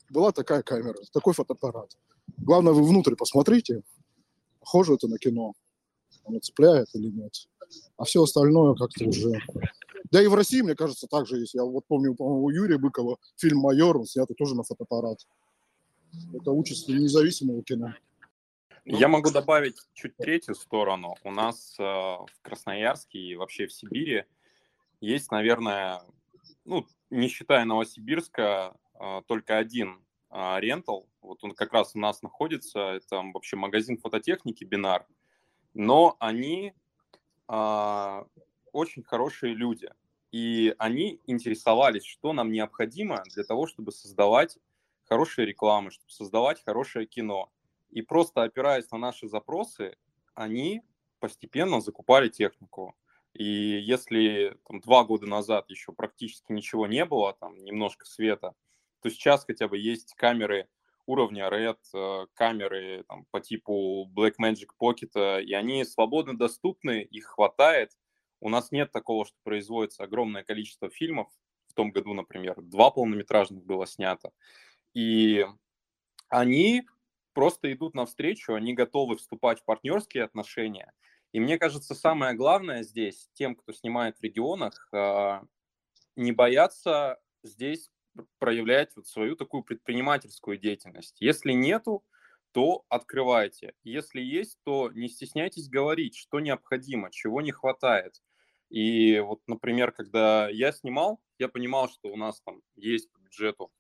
[0.09, 1.97] была такая камера, такой фотоаппарат.
[2.37, 3.83] Главное, вы внутрь посмотрите,
[4.59, 5.53] похоже это на кино,
[6.25, 7.33] оно цепляет или нет.
[7.97, 9.39] А все остальное как-то уже...
[10.11, 11.53] Да и в России, мне кажется, так же есть.
[11.53, 15.19] Я вот помню, по-моему, у Юрия Быкова фильм «Майор», он снятый тоже на фотоаппарат.
[16.33, 17.93] Это участь независимого кино.
[18.89, 21.17] Ну, Я могу добавить чуть третью сторону.
[21.25, 24.23] У нас э, в Красноярске и вообще в Сибири
[25.01, 25.99] есть, наверное,
[26.63, 31.05] ну, не считая Новосибирска, э, только один э, рентал.
[31.19, 32.79] Вот он как раз у нас находится.
[32.79, 35.05] Это вообще магазин фототехники Бинар.
[35.73, 36.73] Но они
[37.49, 38.23] э,
[38.71, 39.89] очень хорошие люди.
[40.31, 44.57] И они интересовались, что нам необходимо для того, чтобы создавать
[45.03, 47.51] хорошие рекламы, чтобы создавать хорошее кино.
[47.97, 49.97] И просто опираясь на наши запросы,
[50.35, 50.83] они
[51.19, 52.95] постепенно закупали технику.
[53.33, 58.53] И если там, два года назад еще практически ничего не было, там немножко света,
[59.01, 60.67] то сейчас хотя бы есть камеры
[61.07, 67.97] уровня Red, э, камеры там, по типу Blackmagic Pocket, и они свободно доступны, их хватает.
[68.41, 71.29] У нас нет такого, что производится огромное количество фильмов.
[71.69, 74.33] В том году, например, два полнометражных было снято.
[74.93, 75.47] И
[76.29, 76.85] они
[77.37, 80.91] просто идут навстречу, они готовы вступать в партнерские отношения.
[81.33, 85.43] И мне кажется, самое главное здесь тем, кто снимает в регионах, а,
[86.15, 87.91] не бояться здесь
[88.39, 91.17] проявлять вот свою такую предпринимательскую деятельность.
[91.19, 92.03] Если нету,
[92.53, 93.75] то открывайте.
[93.83, 98.15] Если есть, то не стесняйтесь говорить, что необходимо, чего не хватает.
[98.69, 103.71] И вот, например, когда я снимал, я понимал, что у нас там есть по бюджету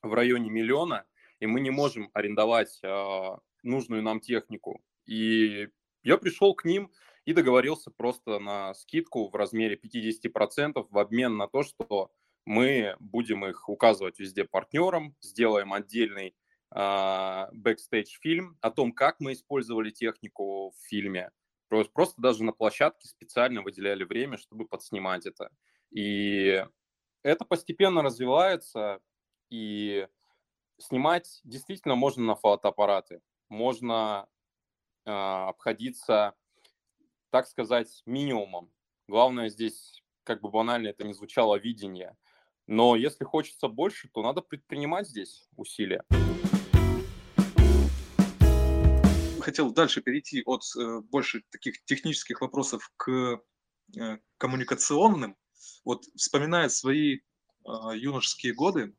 [0.00, 1.04] в районе миллиона,
[1.40, 4.82] и мы не можем арендовать э, нужную нам технику.
[5.06, 5.68] И
[6.02, 6.90] я пришел к ним
[7.24, 12.10] и договорился просто на скидку в размере 50% в обмен на то, что
[12.44, 16.34] мы будем их указывать везде партнерам, сделаем отдельный
[16.70, 21.30] бэкстейдж-фильм о том, как мы использовали технику в фильме.
[21.68, 25.50] Просто, просто даже на площадке специально выделяли время, чтобы подснимать это.
[25.90, 26.64] И
[27.22, 29.00] это постепенно развивается,
[29.50, 30.08] и
[30.78, 33.20] снимать действительно можно на фотоаппараты.
[33.48, 34.28] Можно
[35.04, 36.34] э, обходиться,
[37.30, 38.72] так сказать, минимумом.
[39.08, 42.16] Главное здесь, как бы банально это не звучало, видение.
[42.66, 46.02] Но если хочется больше, то надо предпринимать здесь усилия
[49.44, 53.40] хотел дальше перейти от э, больше таких технических вопросов к
[53.96, 55.36] э, коммуникационным.
[55.84, 57.20] Вот вспоминая свои э,
[57.94, 58.94] юношеские годы,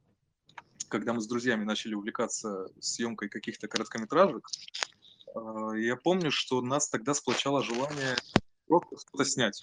[0.89, 4.47] когда мы с друзьями начали увлекаться съемкой каких-то короткометражек,
[5.35, 8.15] э, я помню, что нас тогда сплочало желание
[8.67, 9.61] что-то снять.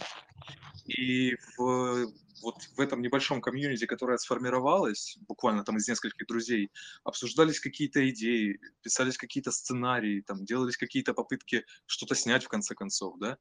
[0.87, 6.70] И в вот в этом небольшом комьюнити, которое сформировалось, буквально там из нескольких друзей,
[7.04, 13.18] обсуждались какие-то идеи, писались какие-то сценарии, там делались какие-то попытки что-то снять в конце концов,
[13.18, 13.38] да.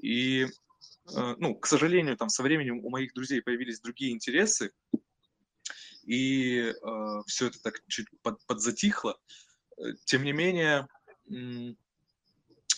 [0.00, 4.72] И, э, ну, к сожалению, там со временем у моих друзей появились другие интересы,
[6.04, 9.18] и э, все это так чуть под, подзатихло.
[9.76, 10.88] Э, тем не менее,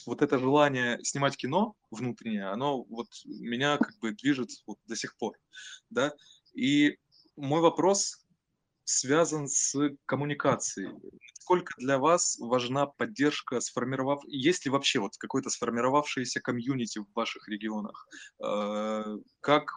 [0.07, 5.17] вот это желание снимать кино внутреннее, оно вот меня как бы движет вот до сих
[5.17, 5.39] пор,
[5.91, 6.13] да.
[6.55, 6.99] И
[7.37, 8.24] мой вопрос
[8.85, 9.75] связан с
[10.07, 10.91] коммуникацией.
[11.37, 14.23] Насколько для вас важна поддержка сформировав...
[14.27, 18.09] Есть ли вообще вот какое-то сформировавшееся комьюнити в ваших регионах?
[18.43, 19.71] Э, как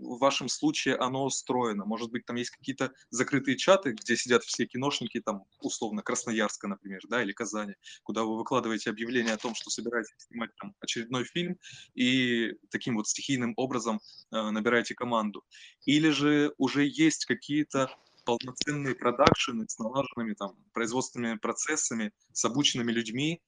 [0.00, 1.84] в вашем случае оно устроено?
[1.84, 7.00] Может быть, там есть какие-то закрытые чаты, где сидят все киношники, там, условно, Красноярска, например,
[7.08, 11.58] да, или Казани, куда вы выкладываете объявление о том, что собираетесь снимать там очередной фильм,
[11.94, 14.00] и таким вот стихийным образом
[14.30, 15.44] э, набираете команду.
[15.84, 17.90] Или же уже есть какие-то
[18.24, 23.42] полноценные продакшены с налаженными там производственными процессами, с обученными людьми,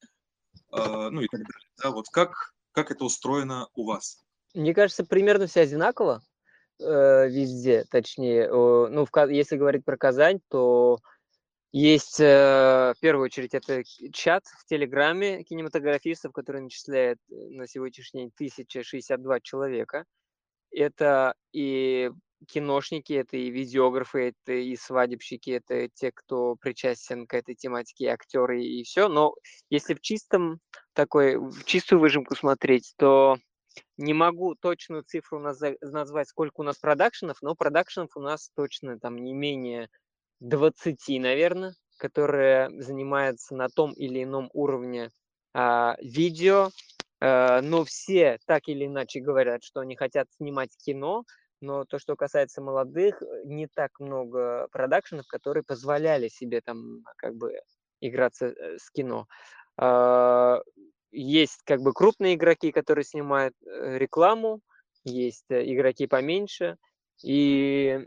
[0.72, 1.68] э, ну и так далее.
[1.82, 4.24] Да, вот как, как это устроено у вас?
[4.54, 6.22] Мне кажется, примерно все одинаково
[6.80, 8.44] э, везде, точнее.
[8.44, 10.98] Э, ну, в, если говорить про Казань, то
[11.72, 13.82] есть, э, в первую очередь, это
[14.12, 20.04] чат в Телеграме кинематографистов, который начисляет э, на сегодняшний день 1062 человека.
[20.70, 22.12] Это и
[22.44, 28.09] киношники, это и видеографы, это и свадебщики, это те, кто причастен к этой тематике, и
[28.09, 29.09] актеры, и все.
[29.09, 29.35] Но
[29.70, 30.61] если в чистом
[30.92, 33.37] такой, в чистую выжимку смотреть, то
[33.96, 39.16] не могу точную цифру назвать, сколько у нас продакшенов, но продакшенов у нас точно там
[39.16, 39.88] не менее
[40.40, 45.11] 20, наверное, которые занимаются на том или ином уровне
[45.52, 46.70] а, видео,
[47.20, 51.24] а, но все так или иначе говорят, что они хотят снимать кино,
[51.60, 57.34] но то, что касается молодых, э, не так много продакшенов, которые позволяли себе там как
[57.34, 57.58] бы
[58.00, 59.26] играться э, с кино.
[59.76, 60.60] А,
[61.10, 64.60] есть как бы крупные игроки, которые снимают э, рекламу,
[65.04, 66.76] есть игроки поменьше,
[67.22, 68.06] и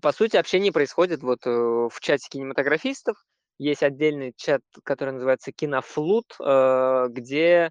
[0.00, 3.16] по сути общение происходит вот в чате кинематографистов,
[3.58, 7.70] есть отдельный чат, который называется Кинофлут, где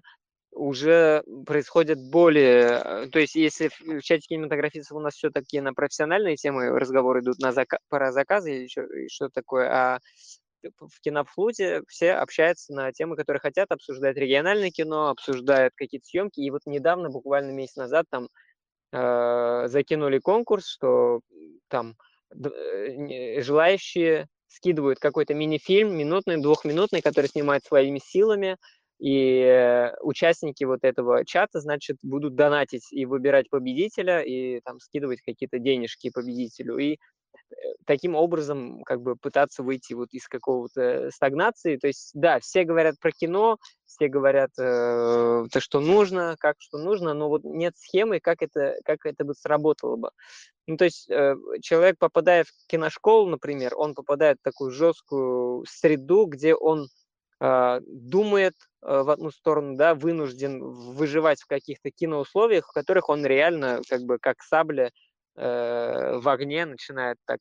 [0.52, 2.80] уже происходят более...
[2.84, 7.38] Э, то есть если в чате кинематографистов у нас все-таки на профессиональные темы разговоры идут
[7.38, 7.78] на зака...
[7.88, 9.98] про заказы или еще, что такое, а
[10.62, 16.40] в кинофлуте все общаются на темы, которые хотят, обсуждают региональное кино, обсуждают какие-то съемки.
[16.40, 18.28] И вот недавно, буквально месяц назад, там
[18.92, 21.20] э, закинули конкурс, что
[21.68, 21.96] там
[22.30, 28.58] э, желающие скидывают какой-то мини-фильм, минутный, двухминутный, который снимают своими силами,
[29.02, 35.58] и участники вот этого чата, значит, будут донатить и выбирать победителя, и там скидывать какие-то
[35.58, 36.78] денежки победителю.
[36.78, 36.98] И
[37.84, 41.78] таким образом как бы пытаться выйти вот из какого-то стагнации.
[41.78, 46.78] То есть, да, все говорят про кино, все говорят э, то, что нужно, как что
[46.78, 50.10] нужно, но вот нет схемы, как это, как это бы сработало бы.
[50.66, 56.26] Ну, то есть э, человек попадает в киношколу, например, он попадает в такую жесткую среду,
[56.26, 56.86] где он э,
[57.86, 63.80] думает э, в одну сторону, да, вынужден выживать в каких-то киноусловиях, в которых он реально
[63.88, 64.92] как бы как сабля
[65.34, 67.40] э, в огне начинает так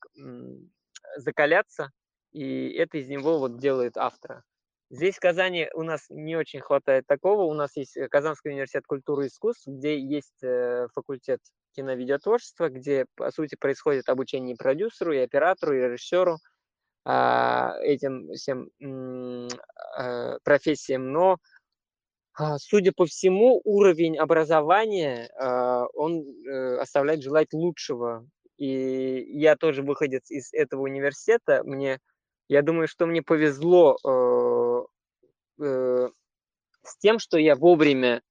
[1.17, 1.91] закаляться,
[2.31, 4.43] и это из него вот делает автора.
[4.89, 7.43] Здесь в Казани у нас не очень хватает такого.
[7.43, 10.43] У нас есть э, Казанский университет культуры и искусств, где есть
[10.95, 11.41] факультет
[11.75, 16.37] киновидеотворчества, где, по сути, происходит обучение и продюсеру, и оператору, и режиссеру а,
[17.03, 21.11] этим всем э, профессиям.
[21.11, 21.37] Но
[22.33, 28.25] а, судя по всему, уровень образования, а, он э, оставляет желать лучшего.
[28.57, 31.63] И я тоже выходец из этого университета.
[31.63, 31.99] Мне,
[32.47, 36.09] я думаю, что мне повезло э, э,
[36.83, 38.21] с тем, что я вовремя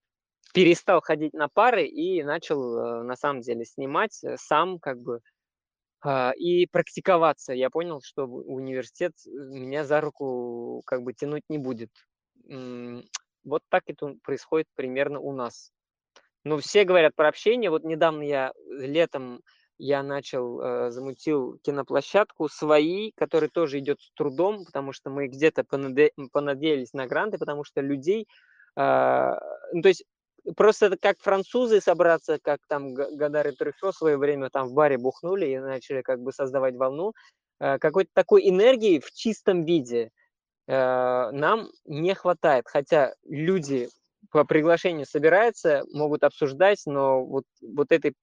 [0.55, 5.21] перестал ходить на пары и начал на самом деле снимать сам как бы а,
[6.39, 7.53] и практиковаться.
[7.53, 11.91] Я понял, что университет меня за руку как бы тянуть не будет.
[13.43, 15.73] Вот так это происходит примерно у нас.
[16.45, 17.71] Но все говорят про общение.
[17.71, 19.41] Вот недавно я летом
[19.79, 25.63] я начал, э, замутил киноплощадку свои, который тоже идет с трудом, потому что мы где-то
[25.65, 28.27] понаде- понадеялись на гранты, потому что людей,
[28.77, 29.35] э,
[29.73, 30.05] ну, то есть
[30.57, 34.99] просто как французы собраться, как там Гадар и Трюфо в свое время там в баре
[34.99, 37.13] бухнули и начали как бы создавать волну,
[37.61, 40.11] э, какой-то такой энергии в чистом виде,
[40.71, 42.67] Э, нам не хватает.
[42.69, 43.89] Хотя люди
[44.31, 48.15] по приглашению собираются, могут обсуждать, но вот, вот этой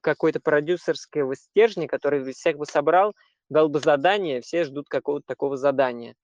[0.00, 3.14] какой-то продюсерской стержни, который всех бы собрал,
[3.48, 6.14] дал бы задание, все ждут какого-то такого задания.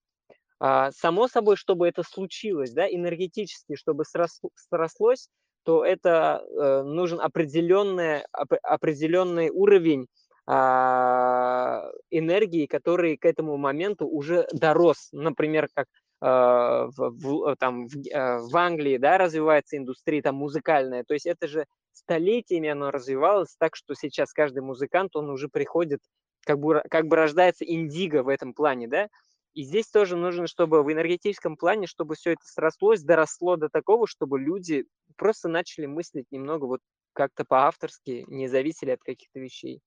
[0.60, 5.28] А, само собой, чтобы это случилось, да, энергетически, чтобы срослось,
[5.64, 8.22] то это э, нужен определенный,
[8.62, 10.06] определенный уровень
[10.46, 15.08] а, энергии, который к этому моменту уже дорос.
[15.12, 15.86] Например, как
[16.20, 21.04] а, в, в, там, в, а, в Англии да, развивается индустрия там, музыкальная.
[21.04, 26.00] То есть это же столетиями оно развивалось так, что сейчас каждый музыкант, он уже приходит,
[26.44, 29.08] как бы, как бы рождается индиго в этом плане, да,
[29.54, 34.06] и здесь тоже нужно, чтобы в энергетическом плане, чтобы все это срослось, доросло до такого,
[34.06, 34.86] чтобы люди
[35.16, 36.80] просто начали мыслить немного вот
[37.12, 39.80] как-то по-авторски, не зависели от каких-то вещей.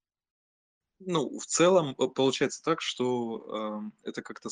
[1.00, 4.50] Ну, в целом э, получается так, что э, это как-то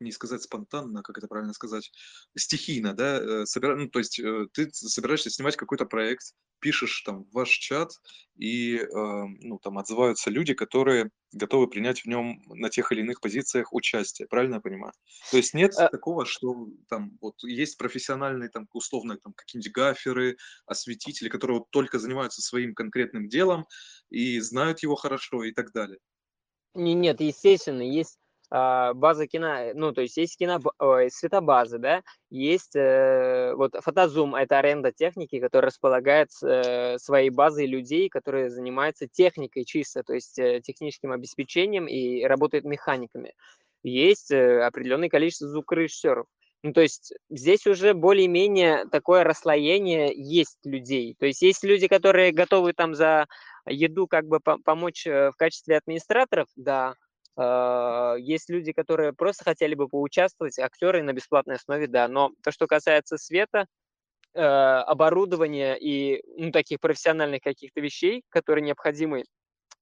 [0.00, 1.90] не сказать спонтанно, как это правильно сказать,
[2.36, 3.76] стихийно, да, э, собира...
[3.76, 7.92] ну, то есть э, ты собираешься снимать какой-то проект, пишешь там в ваш чат,
[8.36, 13.20] и, э, ну, там отзываются люди, которые готовы принять в нем на тех или иных
[13.20, 14.92] позициях участие, правильно я понимаю?
[15.30, 15.88] То есть нет а...
[15.88, 21.98] такого, что там вот есть профессиональные там условно там какие-нибудь гаферы, осветители, которые вот только
[21.98, 23.66] занимаются своим конкретным делом
[24.10, 25.98] и знают его хорошо и так далее.
[26.74, 28.18] Нет, естественно, есть
[28.50, 34.58] база кино, ну, то есть есть кино, ой, светобазы, да, есть э, вот фотозум, это
[34.58, 40.60] аренда техники, которая располагает э, своей базой людей, которые занимаются техникой чисто, то есть э,
[40.62, 43.34] техническим обеспечением и работают механиками.
[43.82, 46.26] Есть э, определенное количество звукорежиссеров.
[46.62, 51.14] Ну, то есть здесь уже более-менее такое расслоение есть людей.
[51.18, 53.26] То есть есть люди, которые готовы там за
[53.66, 56.94] еду как бы помочь э, в качестве администраторов, да, а,
[57.38, 62.08] есть люди, которые просто хотели бы поучаствовать, актеры на бесплатной основе, да.
[62.08, 63.66] Но то, что касается света,
[64.34, 69.24] э, оборудования и ну, таких профессиональных каких-то вещей, которые необходимы,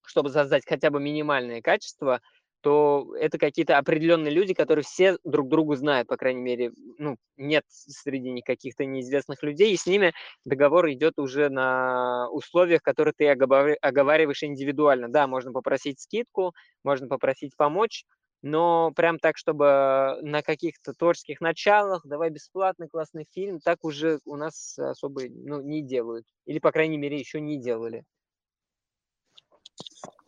[0.07, 2.21] чтобы создать хотя бы минимальное качество,
[2.65, 7.65] то это какие-то определенные люди, которые все друг другу знают, по крайней мере, ну, нет
[7.69, 10.15] среди них каких-то неизвестных людей, и с ними
[10.47, 15.09] договор идет уже на условиях, которые ты оговариваешь индивидуально.
[15.11, 18.05] Да, можно попросить скидку, можно попросить помочь,
[18.43, 24.37] но прям так, чтобы на каких-то творческих началах, давай бесплатный классный фильм, так уже у
[24.37, 26.27] нас особо ну, не делают.
[26.47, 28.05] Или, по крайней мере, еще не делали.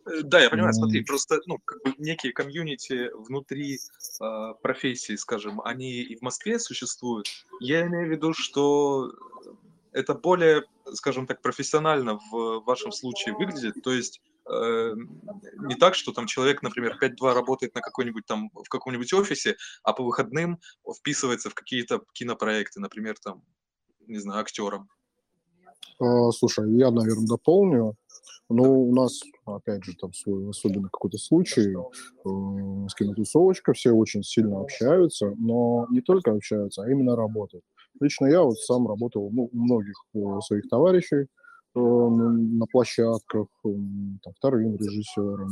[0.07, 3.79] Э, да, я понимаю, смотри, просто ну, как бы некие комьюнити внутри
[4.21, 7.27] э, профессии, скажем, они и в Москве существуют.
[7.59, 9.11] Я имею в виду, что
[9.91, 10.63] это более,
[10.93, 13.81] скажем так, профессионально в вашем случае выглядит.
[13.83, 14.93] То есть э,
[15.57, 19.93] не так, что там человек, например, 5-2 работает на какой-нибудь там в каком-нибудь офисе, а
[19.93, 20.59] по выходным
[20.99, 23.43] вписывается в какие-то кинопроекты, например, там,
[24.07, 24.89] не знаю, актером.
[26.31, 27.95] Слушай, я, наверное, дополню.
[28.49, 34.23] Ну, у нас, опять же, там свой особенно какой-то случай э, с кинотусовочкой, все очень
[34.23, 37.63] сильно общаются, но не только общаются, а именно работают.
[37.99, 41.27] Лично я вот сам работал ну, у многих э, своих товарищей,
[41.77, 45.49] Э, на площадках, там, вторым режиссером,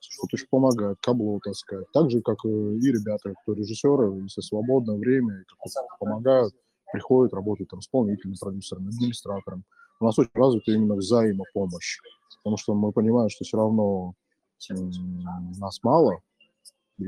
[0.00, 1.86] что-то еще помогает, кабло таскать.
[1.92, 6.52] Так же, как и ребята, кто режиссеры, если свободное время, как помогают,
[6.92, 9.64] приходят, работают там исполнительным продюсером, администратором.
[10.02, 12.00] У нас очень развита именно взаимопомощь,
[12.38, 14.14] потому что мы понимаем, что все равно
[15.60, 16.20] нас мало,
[16.98, 17.04] и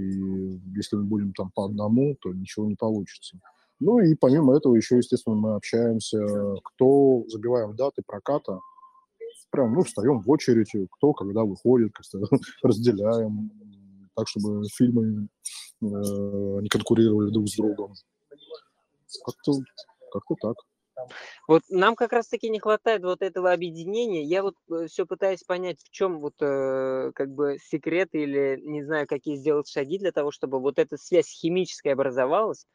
[0.77, 3.41] если мы будем там по одному, то ничего не получится.
[3.81, 6.21] Ну и помимо этого еще, естественно, мы общаемся,
[6.63, 8.61] кто забиваем даты проката,
[9.51, 12.21] прям, ну, встаем в очередь, кто когда выходит, как-то
[12.63, 13.51] разделяем,
[14.15, 15.27] так, чтобы фильмы
[15.83, 17.93] э, не конкурировали друг с другом.
[19.25, 19.53] Как-то
[20.13, 20.57] как так.
[21.49, 24.23] Вот нам как раз-таки не хватает вот этого объединения.
[24.23, 28.83] Я вот э, все пытаюсь понять, в чем вот э, как бы секрет или не
[28.83, 32.67] знаю, какие сделать шаги для того, чтобы вот эта связь химическая образовалась,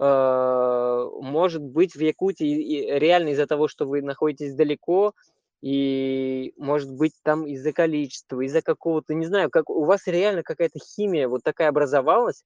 [0.00, 5.12] Э, может быть, в Якутии реально из-за того, что вы находитесь далеко,
[5.60, 10.78] и, может быть, там из-за количества, из-за какого-то, не знаю, как у вас реально какая-то
[10.78, 12.44] химия вот такая образовалась,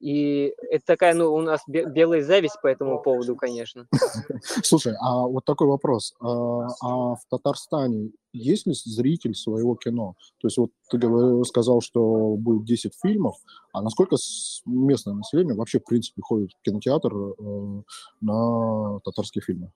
[0.00, 3.86] и это такая, ну, у нас белая зависть по этому поводу, конечно.
[4.62, 6.14] Слушай, а вот такой вопрос.
[6.20, 10.14] А, а в Татарстане есть ли зритель своего кино?
[10.40, 13.36] То есть вот ты сказал, что будет 10 фильмов,
[13.72, 14.16] а насколько
[14.64, 17.82] местное население вообще, в принципе, ходит в кинотеатр э,
[18.20, 19.70] на татарские фильмы?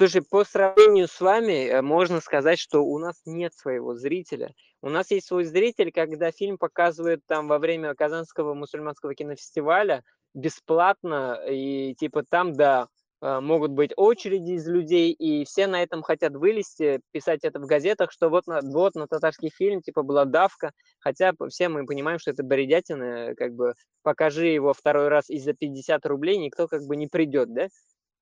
[0.00, 4.54] Слушай, по сравнению с вами э, можно сказать, что у нас нет своего зрителя.
[4.80, 11.38] У нас есть свой зритель, когда фильм показывают там во время Казанского мусульманского кинофестиваля бесплатно,
[11.46, 12.88] и типа там, да,
[13.20, 17.66] э, могут быть очереди из людей, и все на этом хотят вылезти, писать это в
[17.66, 22.18] газетах, что вот на, вот на татарский фильм, типа, была давка, хотя все мы понимаем,
[22.18, 26.84] что это бредятина, как бы, покажи его второй раз и за 50 рублей, никто как
[26.86, 27.68] бы не придет, да?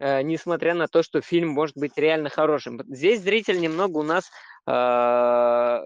[0.01, 2.81] Э, несмотря на то, что фильм может быть реально хорошим.
[2.89, 4.31] Здесь зритель немного у нас
[4.67, 5.81] э,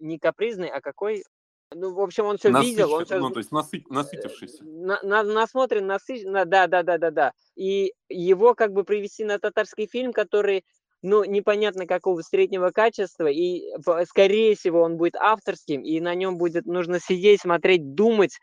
[0.00, 1.24] не, капризный, а какой
[1.72, 3.18] ну, в общем, он все Насыщен, видел, он все...
[3.20, 4.64] Ну, то есть насыт, насытившийся.
[4.64, 7.32] На, на, насмотрен, насыщен, да, да, да, да, да.
[7.54, 10.64] И его как бы привести на татарский фильм, который,
[11.02, 13.62] ну, непонятно какого среднего качества, и,
[14.08, 18.36] скорее всего, он будет авторским, и на нем будет нужно сидеть, смотреть, думать.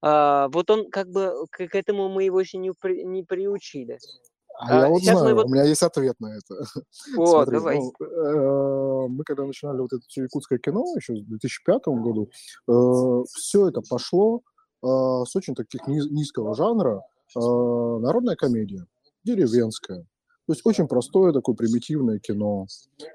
[0.00, 3.98] А, вот он как бы, к этому мы его еще не, при, не приучили.
[4.58, 5.46] А, я вот знаю, вот...
[5.46, 6.54] у меня есть ответ на это.
[7.18, 7.78] О, Смотри, давай.
[7.78, 12.30] Ну, э, мы когда начинали вот это все якутское кино еще в 2005 году,
[12.68, 14.42] э, все это пошло
[14.82, 17.02] э, с очень таких низ, низкого жанра,
[17.36, 18.86] э, народная комедия,
[19.24, 20.06] деревенская.
[20.46, 22.66] То есть очень простое такое примитивное кино.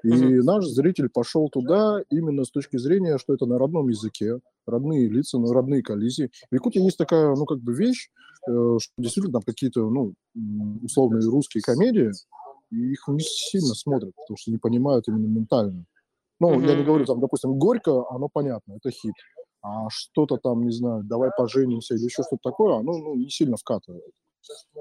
[0.02, 0.42] И mm-hmm.
[0.42, 5.38] наш зритель пошел туда именно с точки зрения, что это на родном языке, родные лица,
[5.38, 6.30] ну, родные коллизии.
[6.50, 8.08] В Якутии есть такая, ну, как бы вещь,
[8.48, 10.14] что действительно там какие-то, ну,
[10.82, 12.10] условные русские комедии,
[12.70, 15.84] и их не сильно смотрят, потому что не понимают именно ментально.
[16.40, 16.66] Ну, mm-hmm.
[16.66, 19.14] я не говорю, там, допустим, «Горько», оно понятно, это хит.
[19.60, 23.56] А что-то там, не знаю, «Давай поженимся» или еще что-то такое, оно ну, не сильно
[23.56, 24.12] вкатывает.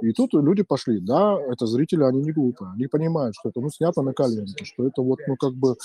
[0.01, 3.69] И тут люди пошли, да, это зрители, они не глупые, они понимают, что это, ну,
[3.69, 5.75] снято на коленке, что это вот, ну, как бы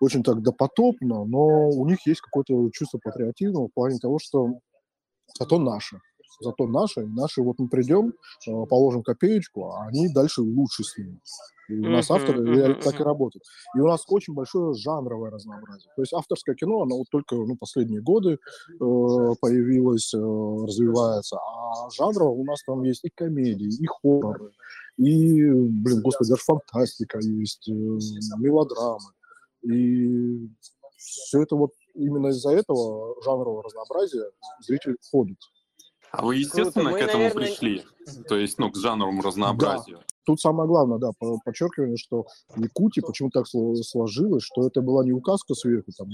[0.00, 4.58] очень так допотопно, но у них есть какое-то чувство патриотизма в плане того, что
[5.38, 6.00] зато наше,
[6.40, 8.12] зато наши, наши вот мы придем,
[8.46, 11.20] э, положим копеечку, а они дальше лучше с ними.
[11.68, 13.44] И у нас авторы uh-huh, так и работают.
[13.76, 15.92] И у нас очень большое жанровое разнообразие.
[15.96, 18.38] То есть авторское кино, оно вот только ну, последние годы э,
[18.78, 21.36] появилось, э, развивается.
[21.36, 24.50] А жанрово у нас там есть и комедии, и хорроры,
[24.96, 27.72] и, блин, господи, даже фантастика есть, э,
[28.38, 29.12] мелодрамы.
[29.62, 30.48] И
[30.96, 35.38] все это вот именно из-за этого жанрового разнообразия зритель ходит.
[36.12, 37.04] А вы, естественно, Круто.
[37.04, 37.46] к этому наверное...
[37.46, 37.84] пришли?
[38.28, 39.98] То есть, ну, к жанровому разнообразию.
[39.98, 40.04] Да.
[40.28, 45.54] Тут самое главное, да, подчеркивание, что Якутии почему так сложилось, что это была не указка
[45.54, 46.08] сверху, там,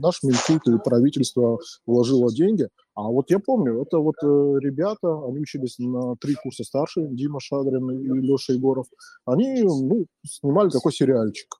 [0.00, 4.26] наш Минкульт или правительство вложило деньги, а вот я помню, это вот э,
[4.60, 8.86] ребята, они учились на три курса старше, Дима Шадрин и Леша Егоров,
[9.26, 11.54] они, ну, снимали такой сериальчик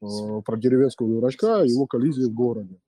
[0.00, 0.06] э,
[0.46, 2.78] про деревенского дурачка и его коллизии в городе.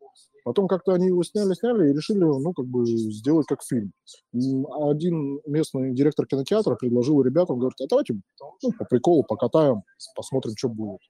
[0.47, 3.93] Потом как-то они его сняли, сняли и решили, ну, как бы сделать как фильм.
[4.33, 8.15] Один местный директор кинотеатра предложил ребятам, говорит, а давайте
[8.63, 9.83] ну, по приколу покатаем,
[10.15, 11.01] посмотрим, что будет.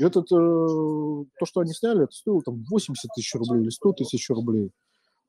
[0.00, 3.92] И этот, э, то, что они сняли, это стоило там 80 тысяч рублей или 100
[3.92, 4.70] тысяч рублей.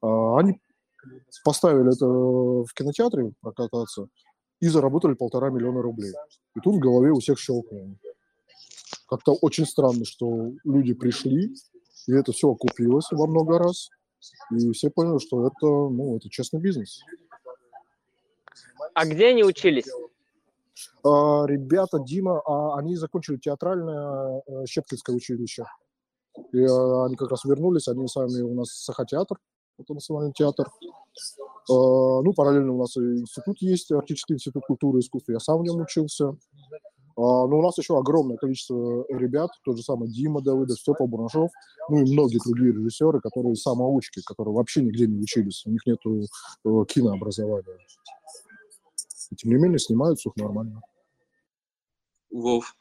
[0.02, 0.62] А, они
[1.44, 4.08] поставили это в кинотеатре прокататься
[4.62, 6.14] и заработали полтора миллиона рублей.
[6.56, 7.98] И тут в голове у всех щелкнуло.
[9.10, 11.54] как-то очень странно, что люди пришли,
[12.08, 13.89] и это все окупилось во много раз,
[14.51, 17.01] и все поняли, что это, ну, это честный бизнес.
[18.93, 19.88] А где они учились?
[21.04, 25.66] А, ребята, Дима, а, они закончили театральное а, Щепкинское училище.
[26.51, 29.38] И а, они как раз вернулись, они сами у нас Сахатеатр,
[29.78, 30.70] это национальный театр.
[31.70, 35.60] А, ну, параллельно у нас и институт есть, артический институт культуры и искусства, я сам
[35.60, 36.36] в нем учился.
[37.16, 41.51] А, но у нас еще огромное количество ребят, тот же самый Дима Давыдов, Степа Бурашов,
[41.89, 45.99] ну и многие другие режиссеры, которые самоучки, которые вообще нигде не учились, у них нет
[46.05, 47.78] э, кинообразования.
[49.30, 50.82] И, тем не менее, снимают все нормально.
[52.32, 52.76] Вов,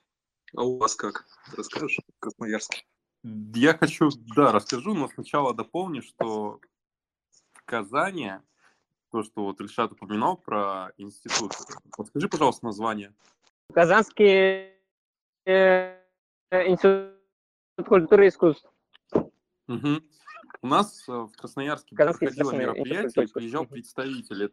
[0.57, 1.27] а у вас как?
[1.57, 2.85] Расскажешь, Красноярск?
[3.23, 6.59] Я хочу, да, расскажу, но сначала дополню, что
[7.53, 8.33] в Казани,
[9.11, 11.53] то, что вот Ильшат упоминал про институт,
[11.97, 13.15] подскажи, пожалуйста, название.
[13.73, 14.71] Казанский
[15.47, 15.99] э,
[16.51, 17.17] институт
[17.87, 18.71] культуры и искусств.
[19.69, 20.01] Угу.
[20.63, 24.53] У нас э, в Красноярске Казанский проходило мероприятие, приезжал представитель,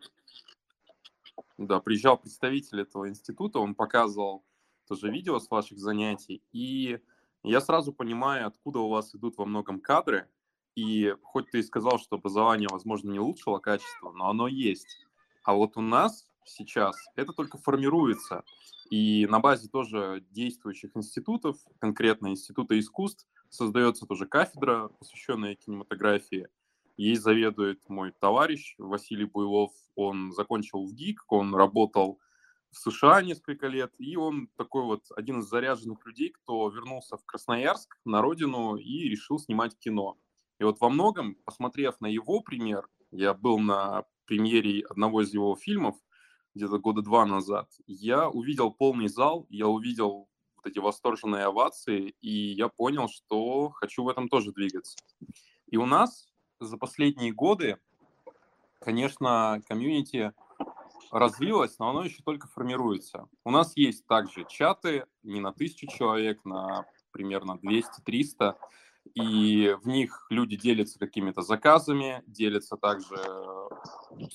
[1.58, 4.46] да, приезжал представитель этого института, он показывал
[4.88, 7.00] тоже видео с ваших занятий, и
[7.44, 10.28] я сразу понимаю, откуда у вас идут во многом кадры,
[10.76, 15.06] и хоть ты и сказал, что образование, возможно, не улучшило качество, но оно есть.
[15.44, 18.44] А вот у нас сейчас это только формируется.
[18.90, 26.48] И на базе тоже действующих институтов, конкретно Института искусств, создается тоже кафедра, посвященная кинематографии.
[26.98, 29.72] Ей заведует мой товарищ Василий Буйлов.
[29.96, 32.20] Он закончил в ГИК, он работал
[32.72, 37.26] в США несколько лет, и он такой вот один из заряженных людей, кто вернулся в
[37.26, 40.18] Красноярск на родину и решил снимать кино.
[40.60, 45.56] И вот во многом, посмотрев на его пример, я был на премьере одного из его
[45.56, 45.96] фильмов
[46.60, 52.52] где-то года два назад, я увидел полный зал, я увидел вот эти восторженные овации, и
[52.52, 54.98] я понял, что хочу в этом тоже двигаться.
[55.68, 56.28] И у нас
[56.60, 57.78] за последние годы,
[58.82, 60.34] конечно, комьюнити
[61.12, 63.30] развилось, но оно еще только формируется.
[63.46, 68.56] У нас есть также чаты не на тысячу человек, на примерно 200-300,
[69.14, 73.16] и в них люди делятся какими-то заказами, делятся также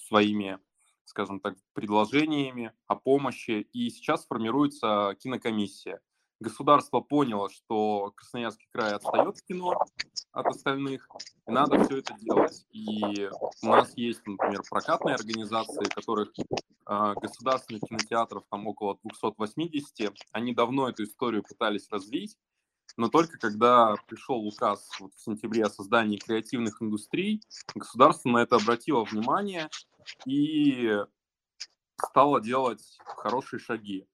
[0.07, 0.59] своими,
[1.05, 6.01] скажем так, предложениями о помощи, и сейчас формируется кинокомиссия.
[6.41, 9.81] Государство поняло, что Красноярский край отстает в кино
[10.33, 11.09] от остальных,
[11.47, 12.67] и надо все это делать.
[12.71, 13.31] И
[13.63, 20.13] у нас есть, например, прокатные организации, которых э, государственных кинотеатров там около 280.
[20.33, 22.37] Они давно эту историю пытались развить,
[22.97, 27.43] но только когда пришел указ вот в сентябре о создании креативных индустрий,
[27.75, 29.69] государство на это обратило внимание
[30.27, 31.05] и
[32.03, 34.07] стало делать хорошие шаги.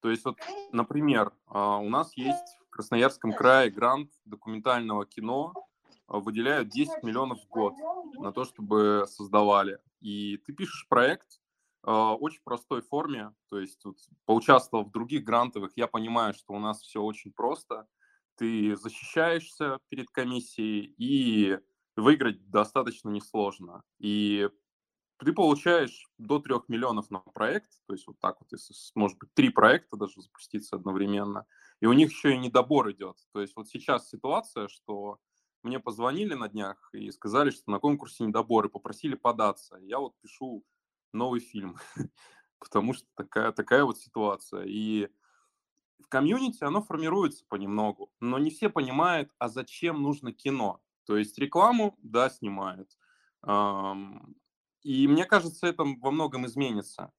[0.00, 0.36] То есть, вот,
[0.72, 5.52] например, а, у нас есть в Красноярском крае грант документального кино,
[6.06, 7.74] а, выделяют 10 миллионов в год
[8.18, 9.78] на то, чтобы создавали.
[10.00, 11.40] И ты пишешь проект
[11.82, 16.58] в очень простой форме, то есть вот, поучаствовал в других грантовых, я понимаю, что у
[16.58, 17.86] нас все очень просто.
[18.36, 21.58] Ты защищаешься перед комиссией, и
[21.96, 23.82] выиграть достаточно несложно.
[23.98, 24.48] И
[25.24, 29.32] ты получаешь до 3 миллионов на проект, то есть вот так вот, если, может быть,
[29.34, 31.46] три проекта даже запуститься одновременно,
[31.80, 33.16] и у них еще и недобор идет.
[33.32, 35.18] То есть вот сейчас ситуация, что
[35.62, 39.76] мне позвонили на днях и сказали, что на конкурсе недобор, и попросили податься.
[39.80, 40.64] Я вот пишу
[41.12, 41.76] новый фильм,
[42.58, 44.64] потому что такая, такая вот ситуация.
[44.64, 45.08] И
[45.98, 50.80] в комьюнити оно формируется понемногу, но не все понимают, а зачем нужно кино.
[51.04, 52.96] То есть рекламу, да, снимают.
[54.86, 57.10] И мне кажется, это во многом изменится.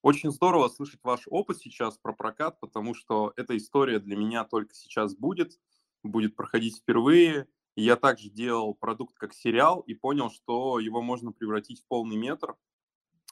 [0.00, 4.76] Очень здорово слышать ваш опыт сейчас про прокат, потому что эта история для меня только
[4.76, 5.58] сейчас будет,
[6.04, 7.48] будет проходить впервые.
[7.74, 12.54] Я также делал продукт как сериал и понял, что его можно превратить в полный метр.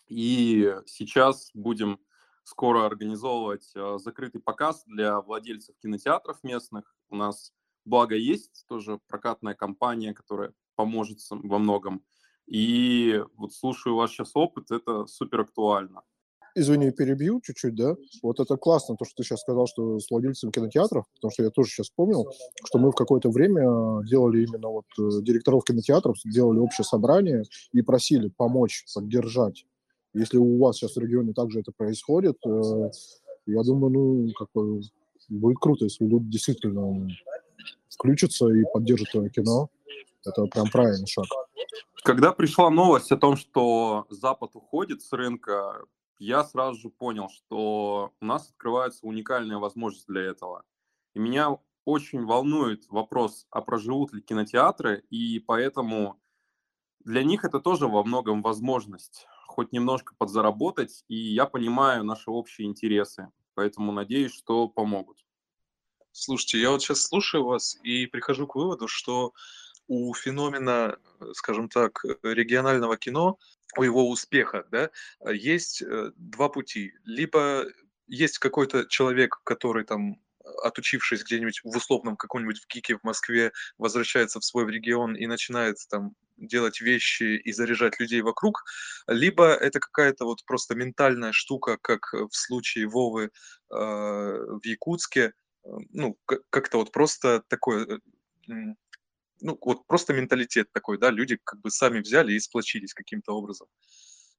[0.08, 2.00] И сейчас будем
[2.42, 6.96] скоро организовывать э, закрытый показ для владельцев кинотеатров местных.
[7.10, 7.52] У нас,
[7.84, 12.04] благо, есть тоже прокатная компания, которая поможет во многом.
[12.46, 16.02] И вот слушаю ваш сейчас опыт, это супер актуально.
[16.56, 17.96] Извини, перебью чуть-чуть, да?
[18.22, 21.50] Вот это классно, то, что ты сейчас сказал, что с владельцем кинотеатров, потому что я
[21.50, 22.30] тоже сейчас вспомнил,
[22.64, 27.42] что мы в какое-то время делали именно вот э, директоров кинотеатров, делали общее собрание
[27.72, 29.66] и просили помочь, поддержать.
[30.12, 32.90] Если у вас сейчас в регионе также это происходит, э,
[33.46, 34.80] я думаю, ну, как бы
[35.28, 37.08] будет круто, если люди действительно
[37.88, 39.70] включатся и поддержат твое кино.
[40.26, 41.26] Это прям правильный шаг.
[42.02, 45.84] Когда пришла новость о том, что Запад уходит с рынка,
[46.18, 50.64] я сразу же понял, что у нас открывается уникальная возможность для этого.
[51.14, 56.20] И меня очень волнует вопрос, а проживут ли кинотеатры, и поэтому
[57.00, 62.66] для них это тоже во многом возможность хоть немножко подзаработать, и я понимаю наши общие
[62.66, 65.24] интересы, поэтому надеюсь, что помогут.
[66.10, 69.32] Слушайте, я вот сейчас слушаю вас и прихожу к выводу, что
[69.86, 70.98] у феномена,
[71.32, 73.38] скажем так, регионального кино,
[73.76, 74.90] у его успеха, да,
[75.32, 76.92] есть э, два пути.
[77.04, 77.66] Либо
[78.06, 80.16] есть какой-то человек, который там
[80.62, 85.76] отучившись где-нибудь в условном каком-нибудь в ГИКе в Москве, возвращается в свой регион и начинает
[85.88, 88.64] там делать вещи и заряжать людей вокруг,
[89.06, 93.30] либо это какая-то вот просто ментальная штука, как в случае Вовы э,
[93.70, 95.32] в Якутске,
[95.90, 96.18] ну,
[96.50, 98.00] как-то вот просто такое,
[98.48, 98.52] э,
[99.44, 103.68] ну, вот просто менталитет такой, да, люди как бы сами взяли и сплочились каким-то образом.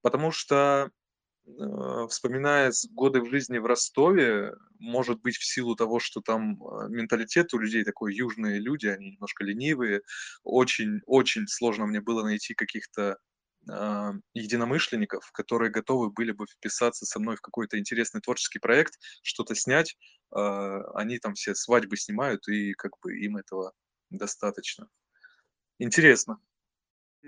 [0.02, 0.92] Потому что
[1.48, 6.90] Э, вспоминая годы в жизни в Ростове, может быть, в силу того, что там э,
[6.90, 10.02] менталитет у людей такой, южные люди, они немножко ленивые,
[10.44, 13.18] очень-очень сложно мне было найти каких-то
[13.70, 19.54] э, единомышленников, которые готовы были бы вписаться со мной в какой-то интересный творческий проект, что-то
[19.56, 19.98] снять.
[20.36, 23.72] Э, они там все свадьбы снимают, и как бы им этого
[24.10, 24.90] достаточно.
[25.80, 26.40] Интересно.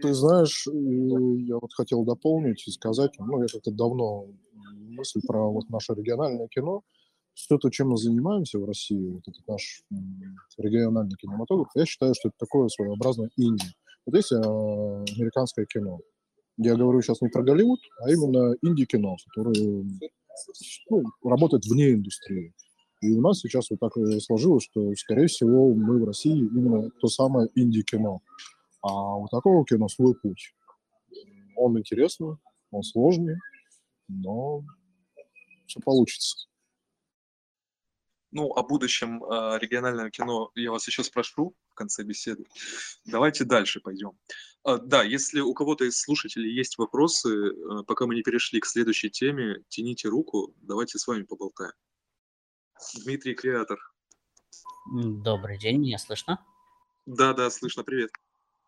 [0.01, 4.27] Ты знаешь, я вот хотел дополнить и сказать, ну, я как-то давно
[4.97, 6.83] мысль про вот наше региональное кино,
[7.33, 9.83] все то, чем мы занимаемся в России, вот этот наш
[10.57, 13.67] региональный кинематограф, я считаю, что это такое своеобразное инди.
[14.05, 15.99] Вот есть а, американское кино.
[16.57, 19.85] Я говорю сейчас не про Голливуд, а именно инди-кино, которое
[20.89, 22.53] ну, работает вне индустрии.
[23.01, 27.07] И у нас сейчас вот так сложилось, что, скорее всего, мы в России именно то
[27.07, 28.21] самое инди-кино.
[28.81, 30.53] А у такого кино свой путь.
[31.55, 32.37] Он интересный,
[32.71, 33.35] он сложный,
[34.07, 34.63] но
[35.67, 36.47] все получится.
[38.31, 42.45] Ну, о будущем э, регионального кино я вас еще спрошу в конце беседы.
[43.05, 44.11] Давайте дальше пойдем.
[44.65, 48.65] Э, да, если у кого-то из слушателей есть вопросы, э, пока мы не перешли к
[48.65, 51.71] следующей теме, тяните руку, давайте с вами поболтаем.
[53.03, 53.77] Дмитрий Креатор.
[54.93, 56.39] Добрый день, меня слышно?
[57.05, 58.11] Да, да, слышно, привет.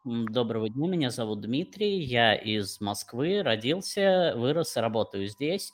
[0.05, 5.71] Доброго дня, меня зовут Дмитрий, я из Москвы, родился, вырос работаю здесь.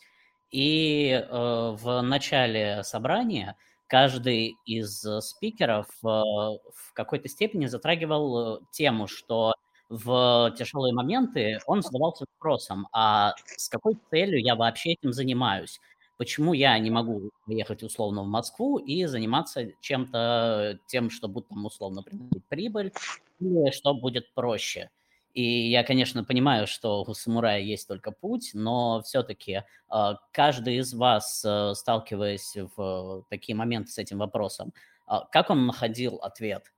[0.52, 3.56] И э, в начале собрания
[3.88, 9.54] каждый из спикеров э, в какой-то степени затрагивал э, тему, что
[9.90, 15.80] в тяжелые моменты он задавался вопросом, а с какой целью я вообще этим занимаюсь?
[16.18, 21.66] Почему я не могу поехать условно в Москву и заниматься чем-то тем, что будет там
[21.66, 22.94] условно приносить прибыль,
[23.40, 24.90] или что будет проще.
[25.34, 30.94] И я, конечно, понимаю, что у самурая есть только путь, но все-таки а, каждый из
[30.94, 34.74] вас, э, сталкиваясь в такие моменты с этим вопросом,
[35.06, 36.72] а, как он находил ответ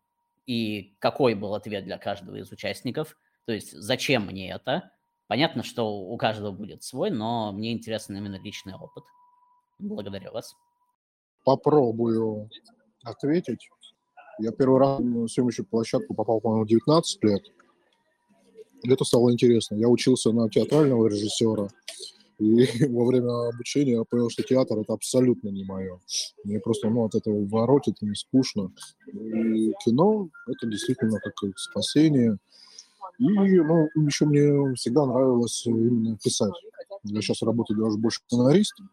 [0.47, 3.15] и какой был ответ для каждого из участников?
[3.45, 4.91] То есть зачем мне это?
[5.27, 9.03] Понятно, что у каждого будет свой, но мне интересен именно личный опыт.
[9.79, 10.55] Благодарю вас.
[11.43, 12.49] Попробую
[13.03, 13.69] ответить.
[14.39, 17.41] Я первый раз на съемочную площадку попал, по-моему, 19 лет.
[18.83, 19.75] Это стало интересно.
[19.75, 21.67] Я учился на театрального режиссера.
[22.39, 25.99] И во время обучения я понял, что театр это абсолютно не мое.
[26.43, 28.71] Мне просто ну, от этого воротит, мне скучно.
[29.07, 32.37] И кино это действительно как спасение.
[33.19, 36.53] И ну, еще мне всегда нравилось именно писать.
[37.03, 38.89] Я сейчас работаю даже больше сценаристом.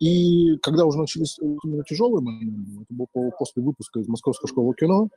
[0.00, 5.10] И когда уже начались именно тяжелые моменты, это было после выпуска из Московской школы кино,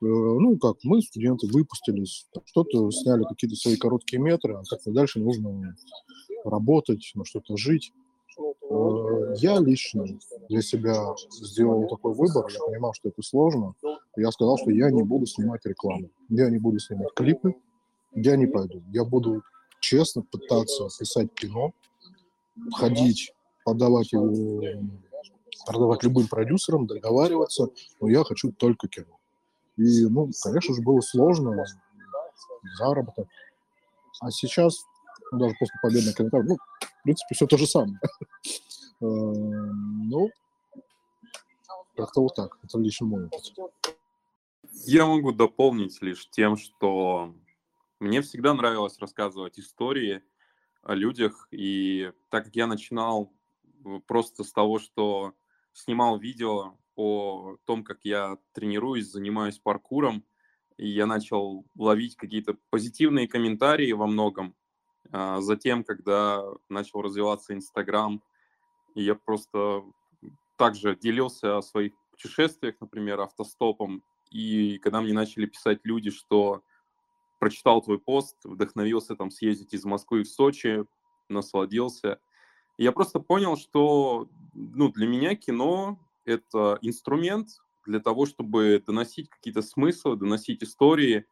[0.00, 5.20] э, ну как, мы, студенты, выпустились, что-то сняли какие-то свои короткие метры, а как-то дальше
[5.20, 5.76] нужно
[6.46, 7.92] работать, на что-то жить.
[8.70, 10.06] Э, я лично
[10.48, 13.74] для себя сделал такой выбор, я понимал, что это сложно.
[14.16, 17.54] Я сказал, что я не буду снимать рекламу, я не буду снимать клипы,
[18.14, 18.82] я не пойду.
[18.94, 19.42] Я буду
[19.80, 21.74] честно пытаться писать кино,
[22.72, 23.34] ходить
[23.66, 24.30] подавать его,
[25.66, 27.66] продавать любым продюсерам, договариваться,
[28.00, 29.18] но я хочу только кино.
[29.76, 31.64] И, ну, конечно же, было сложно,
[32.78, 33.26] заработок.
[34.20, 34.86] А сейчас,
[35.32, 37.98] даже после победы на кинотеатре, ну, в принципе, все то же самое.
[38.98, 40.30] Э, ну,
[41.94, 42.58] как-то вот так.
[42.62, 43.52] Это лично мой опыт.
[44.86, 47.34] Я могу дополнить лишь тем, что
[48.00, 50.22] мне всегда нравилось рассказывать истории
[50.82, 53.35] о людях, и так как я начинал
[54.06, 55.34] просто с того, что
[55.72, 60.24] снимал видео о том, как я тренируюсь, занимаюсь паркуром,
[60.76, 64.54] и я начал ловить какие-то позитивные комментарии во многом.
[65.12, 68.22] А затем, когда начал развиваться Инстаграм,
[68.94, 69.84] я просто
[70.56, 76.62] также делился о своих путешествиях, например, автостопом, и когда мне начали писать люди, что
[77.38, 80.84] прочитал твой пост, вдохновился там съездить из Москвы в Сочи,
[81.28, 82.18] насладился.
[82.78, 87.48] Я просто понял, что ну, для меня кино— это инструмент
[87.86, 91.26] для того, чтобы доносить какие-то смыслы, доносить истории.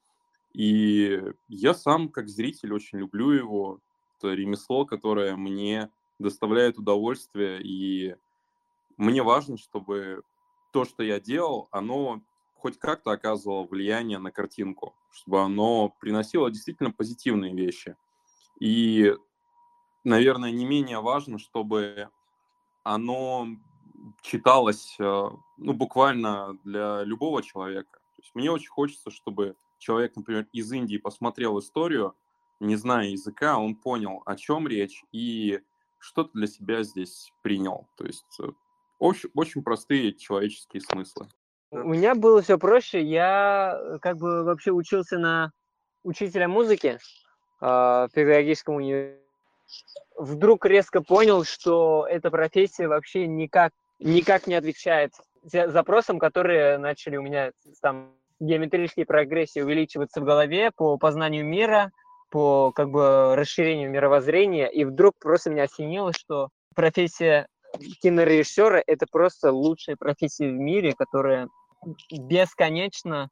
[0.53, 3.80] И я сам, как зритель, очень люблю его.
[4.18, 8.14] Это ремесло, которое мне доставляет удовольствие, и
[8.97, 10.22] мне важно, чтобы
[10.72, 12.22] то, что я делал, оно
[12.55, 17.97] хоть как-то оказывало влияние на картинку, чтобы оно приносило действительно позитивные вещи.
[18.61, 19.14] И,
[20.05, 22.09] наверное, не менее важно, чтобы
[22.82, 23.48] оно
[24.22, 27.98] читалось э, ну, буквально для любого человека.
[28.16, 32.14] То есть мне очень хочется, чтобы человек, например, из Индии посмотрел историю,
[32.61, 35.61] не зная языка, он понял, о чем речь, и
[35.98, 37.88] что-то для себя здесь принял.
[37.96, 38.48] То есть э,
[38.98, 41.28] очень, очень простые человеческие смыслы.
[41.70, 43.02] У меня было все проще.
[43.02, 45.52] Я э, как бы вообще учился на
[46.02, 46.98] учителя музыки э,
[47.61, 49.23] в педагогическом университете.
[50.16, 55.12] Вдруг резко понял, что эта профессия вообще никак, никак не отвечает
[55.42, 57.52] запросам, которые начали у меня
[57.82, 61.90] там геометрические прогрессии увеличиваться в голове по познанию мира,
[62.30, 67.46] по как бы расширению мировоззрения, и вдруг просто меня осенило, что профессия
[68.02, 71.48] кинорежиссера– это просто лучшая профессия в мире, которая
[72.10, 73.28] бесконечно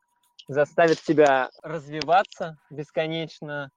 [0.48, 3.70] заставит тебя развиваться, бесконечно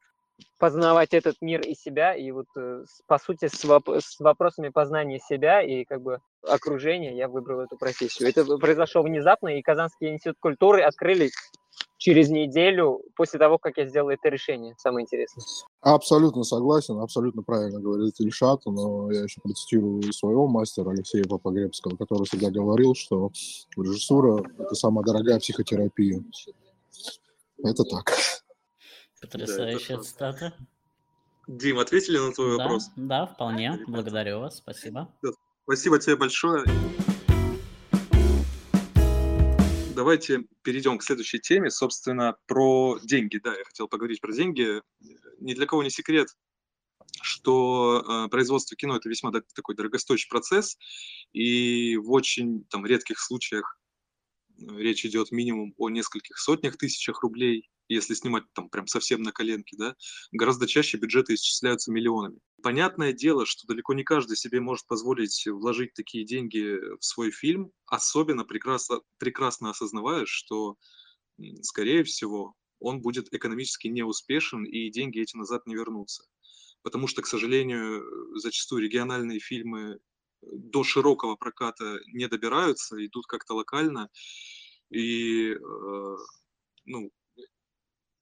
[0.58, 5.20] познавать этот мир и себя, и вот э, по сути с, воп- с вопросами познания
[5.20, 8.30] себя и как бы окружения я выбрал эту профессию.
[8.30, 11.32] Это произошло внезапно, и Казанский институт культуры открыли
[11.98, 14.76] через неделю после того, как я сделал это решение.
[14.78, 15.44] Самое интересное.
[15.82, 22.26] Абсолютно согласен, абсолютно правильно говорит Ильшат, но я еще процитирую своего мастера Алексея Папогребского, который
[22.26, 23.32] всегда говорил, что
[23.76, 26.24] режиссура– это самая дорогая психотерапия.
[27.64, 28.14] Это так.
[29.32, 30.54] Потрясающая да, цитата.
[31.48, 32.90] Дим, ответили на твой да, вопрос?
[32.96, 33.80] Да, вполне.
[33.88, 34.58] Благодарю вас.
[34.58, 35.14] Спасибо.
[35.64, 36.66] Спасибо тебе большое.
[39.96, 43.38] давайте перейдем к следующей теме, собственно, про деньги.
[43.38, 44.82] Да, я хотел поговорить про деньги.
[45.40, 46.28] Ни для кого не секрет,
[47.22, 50.78] что э, производство кино это весьма такой дорогостоящий процесс,
[51.34, 53.80] и в очень там редких случаях
[54.60, 59.32] э, речь идет минимум о нескольких сотнях тысячах рублей если снимать там прям совсем на
[59.32, 59.96] коленке, да,
[60.32, 62.40] гораздо чаще бюджеты исчисляются миллионами.
[62.62, 67.72] Понятное дело, что далеко не каждый себе может позволить вложить такие деньги в свой фильм,
[67.88, 70.76] особенно прекрасно, прекрасно осознавая, что,
[71.62, 76.24] скорее всего, он будет экономически неуспешен, и деньги эти назад не вернутся.
[76.82, 78.04] Потому что, к сожалению,
[78.38, 80.00] зачастую региональные фильмы
[80.42, 84.10] до широкого проката не добираются, идут как-то локально.
[84.92, 86.16] И э,
[86.86, 87.12] ну,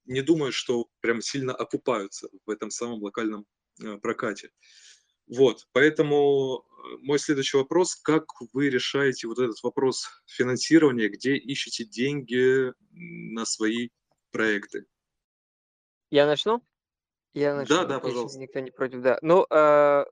[0.06, 3.46] не думаю, что прям сильно окупаются в этом самом локальном
[3.82, 4.52] э, прокате.
[5.28, 11.86] Вот, поэтому э, мой следующий вопрос, как вы решаете вот этот вопрос финансирования, где ищете
[11.86, 13.90] деньги на свои
[14.32, 14.86] проекты?
[16.12, 16.62] Я начну?
[17.34, 17.76] Я начну.
[17.76, 18.40] Да, да, пожалуйста.
[18.40, 19.18] Никто не против, да.
[19.22, 20.06] Ну, э,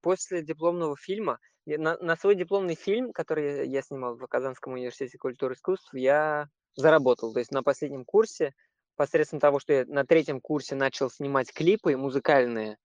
[0.00, 5.54] после дипломного фильма, на, на свой дипломный фильм, который я снимал в Казанском университете культуры
[5.54, 7.32] и искусств, я заработал.
[7.32, 8.54] То есть на последнем курсе
[8.98, 12.76] посредством того, что я на третьем курсе начал снимать клипы музыкальные,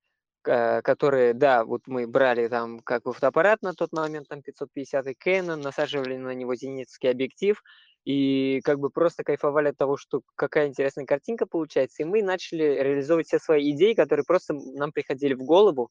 [0.43, 5.55] которые, да, вот мы брали там как бы фотоаппарат на тот момент, там 550 Canon,
[5.57, 7.61] насаживали на него зенитский объектив,
[8.05, 12.63] и как бы просто кайфовали от того, что какая интересная картинка получается, и мы начали
[12.63, 15.89] реализовывать все свои идеи, которые просто нам приходили в голову,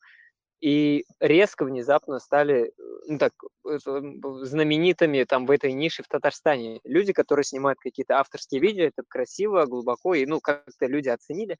[0.62, 2.72] и резко внезапно стали э,
[3.08, 3.32] ну, так,
[3.64, 6.80] знаменитыми там в этой нише в Татарстане.
[6.84, 11.58] Люди, которые снимают какие-то авторские видео, это красиво, глубоко, и ну как-то люди оценили.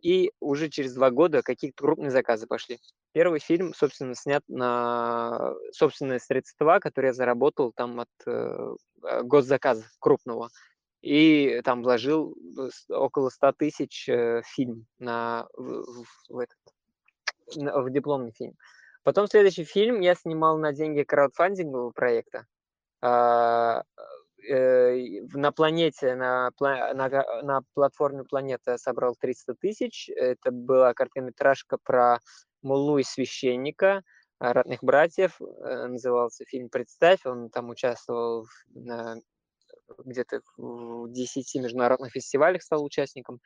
[0.00, 2.78] И уже через два года какие-то крупные заказы пошли.
[3.12, 8.74] Первый фильм, собственно, снят на собственные средства, которые я заработал там от э,
[9.22, 10.50] госзаказа крупного.
[11.02, 16.56] И там вложил э, около 100 тысяч э, фильм на, в, в, этот,
[17.46, 18.54] в дипломный фильм.
[19.02, 22.46] Потом следующий фильм я снимал на деньги краудфандингового проекта.
[23.02, 23.82] А,
[24.48, 30.08] э, на планете, на, на, на платформе Планета собрал 300 тысяч.
[30.08, 32.18] Это была короткометражка про
[32.62, 34.02] Мулу и священника,
[34.38, 35.38] родных братьев.
[35.40, 37.26] Э, назывался фильм «Представь».
[37.26, 38.46] Он там участвовал
[39.98, 43.34] где-то в 10 международных фестивалях, стал участником.
[43.36, 43.40] А,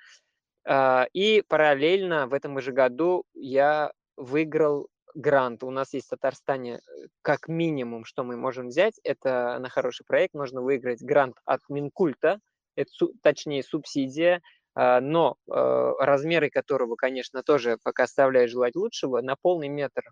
[1.13, 5.65] и параллельно в этом же году я выиграл грант.
[5.65, 10.05] У нас есть в Татарстане, э, как минимум, что мы можем взять, это на хороший
[10.07, 10.35] проект.
[10.35, 12.41] Можно выиграть грант от Минкульта,
[12.77, 12.91] это,
[13.23, 14.41] точнее субсидия,
[14.75, 19.21] а, но э, размеры которого, конечно, тоже пока оставляют желать лучшего.
[19.21, 20.03] На полный метр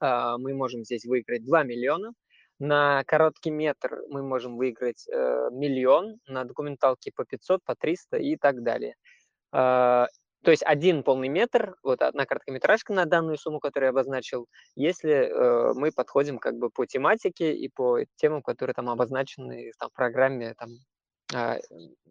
[0.00, 2.12] а, мы можем здесь выиграть 2 миллиона,
[2.58, 8.36] на короткий метр мы можем выиграть э, миллион, на документалке по 500, по 300 и
[8.36, 8.96] так далее.
[9.52, 10.06] А,
[10.44, 14.46] то есть один полный метр, вот одна короткометражка на данную сумму, которую я обозначил,
[14.76, 19.90] если э, мы подходим как бы по тематике и по темам, которые там обозначены там,
[19.90, 20.70] в программе там,
[21.34, 21.60] э,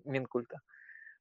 [0.04, 0.60] Минкульта.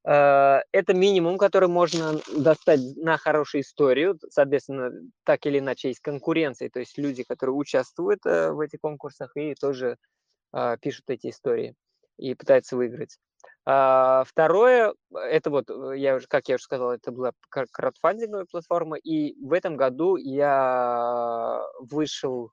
[0.05, 4.19] Э, это минимум, который можно достать на хорошую историю.
[4.29, 4.91] Соответственно,
[5.25, 9.55] так или иначе есть конкуренция, то есть люди, которые участвуют э, в этих конкурсах и
[9.55, 9.97] тоже
[10.81, 11.75] пишут эти истории
[12.17, 13.19] и пытаются выиграть.
[13.69, 19.35] А, второе, это вот, я уже, как я уже сказал, это была краудфандинговая платформа, и
[19.45, 22.53] в этом году я вышел,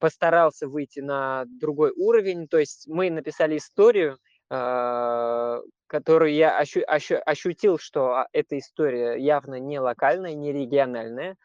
[0.00, 4.18] постарался выйти на другой уровень, то есть мы написали историю,
[4.48, 11.36] которую я ощу, ощу, ощутил, что а, эта история явно не локальная, не региональная.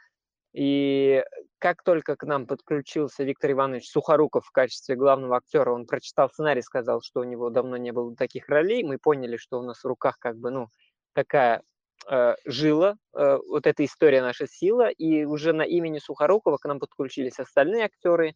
[0.54, 1.24] И
[1.60, 6.62] как только к нам подключился Виктор Иванович Сухоруков в качестве главного актера, он прочитал сценарий,
[6.62, 9.88] сказал, что у него давно не было таких ролей, мы поняли, что у нас в
[9.88, 10.68] руках как бы, ну,
[11.14, 11.62] такая
[12.10, 16.80] э, жила, э, вот эта история наша сила, и уже на имени Сухорукова к нам
[16.80, 18.34] подключились остальные актеры,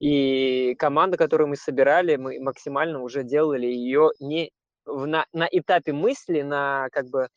[0.00, 4.50] и команда, которую мы собирали, мы максимально уже делали ее не
[4.86, 7.28] в, на, на этапе мысли, на как бы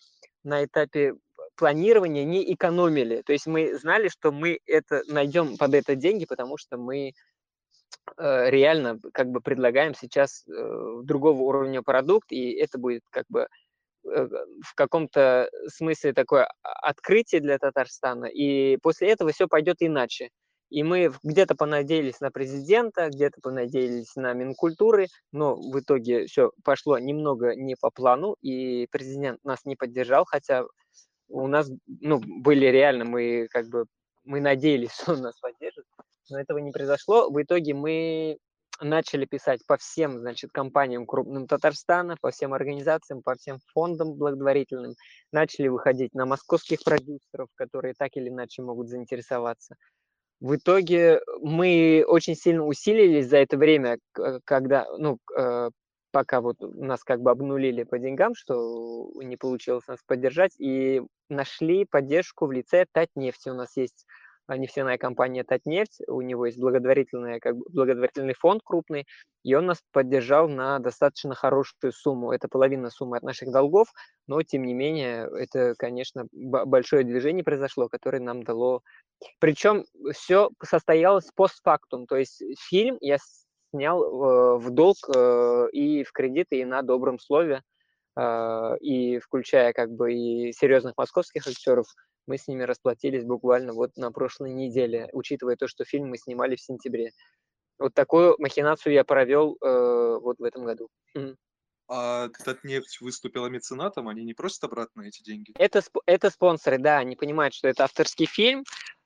[0.44, 1.14] на этапе
[1.56, 3.22] планирования не экономили.
[3.26, 7.14] То есть мы знали, что мы это найдем под это деньги, потому что мы
[8.18, 13.48] э, реально как бы предлагаем сейчас э, другого уровня продукт, и это будет как бы
[14.06, 14.28] э,
[14.66, 20.30] в каком-то смысле такое открытие для Татарстана, и после этого все пойдет иначе.
[20.74, 26.98] И мы где-то понадеялись на президента, где-то понадеялись на Минкультуры, но в итоге все пошло
[26.98, 30.64] немного не по плану, и президент нас не поддержал, хотя
[31.28, 33.86] у нас ну, были реально, мы как бы
[34.24, 35.86] мы надеялись, что он нас поддержит,
[36.30, 37.30] но этого не произошло.
[37.30, 38.38] В итоге мы
[38.82, 44.96] начали писать по всем, значит, компаниям крупным Татарстана, по всем организациям, по всем фондам благотворительным,
[45.32, 49.76] начали выходить на московских продюсеров, которые так или иначе могут заинтересоваться.
[50.40, 54.00] В итоге мы очень сильно усилились за это время,
[54.44, 55.70] когда, ну, э,
[56.14, 61.86] пока вот нас как бы обнулили по деньгам, что не получилось нас поддержать, и нашли
[61.86, 63.50] поддержку в лице Татнефти.
[63.50, 64.06] У нас есть
[64.46, 69.08] а, нефтяная компания Татнефть, у него есть благотворительный, как бы, благотворительный фонд крупный,
[69.44, 72.32] и он нас поддержал на достаточно хорошую сумму.
[72.32, 73.88] Это половина суммы от наших долгов,
[74.28, 78.84] но тем не менее это, конечно, большое движение произошло, которое нам дало
[79.40, 83.18] причем все состоялось постфактум, то есть фильм я
[83.74, 87.64] снял э, в долг э, и в кредит, и на добром слове,
[88.16, 91.88] э, и включая как бы и серьезных московских актеров,
[92.28, 96.56] мы с ними расплатились буквально вот на прошлой неделе, учитывая то, что фильм мы снимали
[96.56, 97.12] в сентябре.
[97.80, 100.90] Вот такую махинацию я провел э, вот в этом году.
[101.90, 105.52] А Татнефть выступила меценатом, они не просят обратно эти деньги?
[105.58, 108.64] Это, это спонсоры, да, они понимают, что это авторский фильм,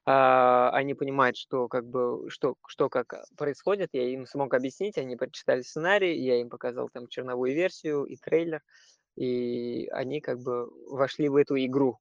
[0.10, 5.18] они понимают, что как бы что, что как а, происходит, я им смог объяснить, они
[5.18, 8.62] прочитали сценарий, я им показал там черновую версию и трейлер,
[9.18, 12.00] и они как бы вошли в эту игру.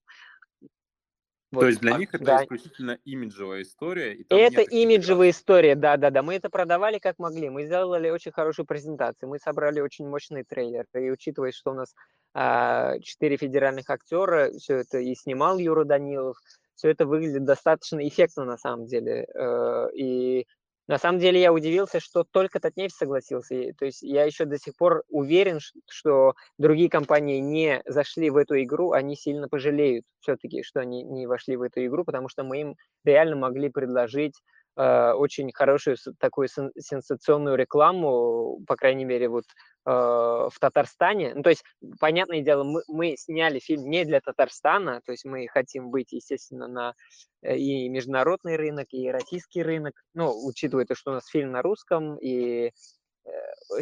[1.51, 1.61] Вот.
[1.61, 2.45] То есть для них это да.
[2.45, 4.15] исключительно имиджевая история?
[4.15, 6.23] И это имиджевая история, да-да-да.
[6.23, 7.49] Мы это продавали как могли.
[7.51, 9.29] Мы сделали очень хорошую презентацию.
[9.29, 10.87] Мы собрали очень мощный трейлер.
[10.95, 11.95] И учитывая, что у нас
[12.35, 16.37] а, четыре федеральных актера, все это и снимал Юра Данилов,
[16.77, 19.27] все это выглядит достаточно эффектно на самом деле.
[19.35, 20.47] Э, и
[20.89, 23.73] на самом деле я удивился, что только Татнефть согласился.
[23.77, 25.59] То есть я еще до сих пор уверен,
[25.91, 31.27] что другие компании не зашли в эту игру, они сильно пожалеют все-таки, что они не
[31.27, 34.35] вошли в эту игру, потому что мы им реально могли предложить
[34.77, 41.35] э, очень хорошую такую сенсационную рекламу, по крайней мере, вот э, в Татарстане.
[41.35, 41.65] Ну, то есть,
[42.01, 46.69] понятное дело, мы, мы сняли фильм не для Татарстана, то есть мы хотим быть, естественно,
[46.69, 46.95] на
[47.43, 51.63] э, и международный рынок, и российский рынок, ну, учитывая то, что у нас фильм на
[51.63, 52.71] русском, и э,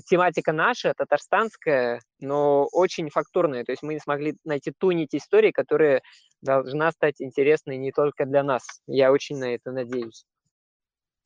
[0.07, 3.65] тематика наша, татарстанская, но очень фактурная.
[3.65, 6.03] То есть мы не смогли найти ту нить истории, которая
[6.41, 8.63] должна стать интересной не только для нас.
[8.87, 10.25] Я очень на это надеюсь.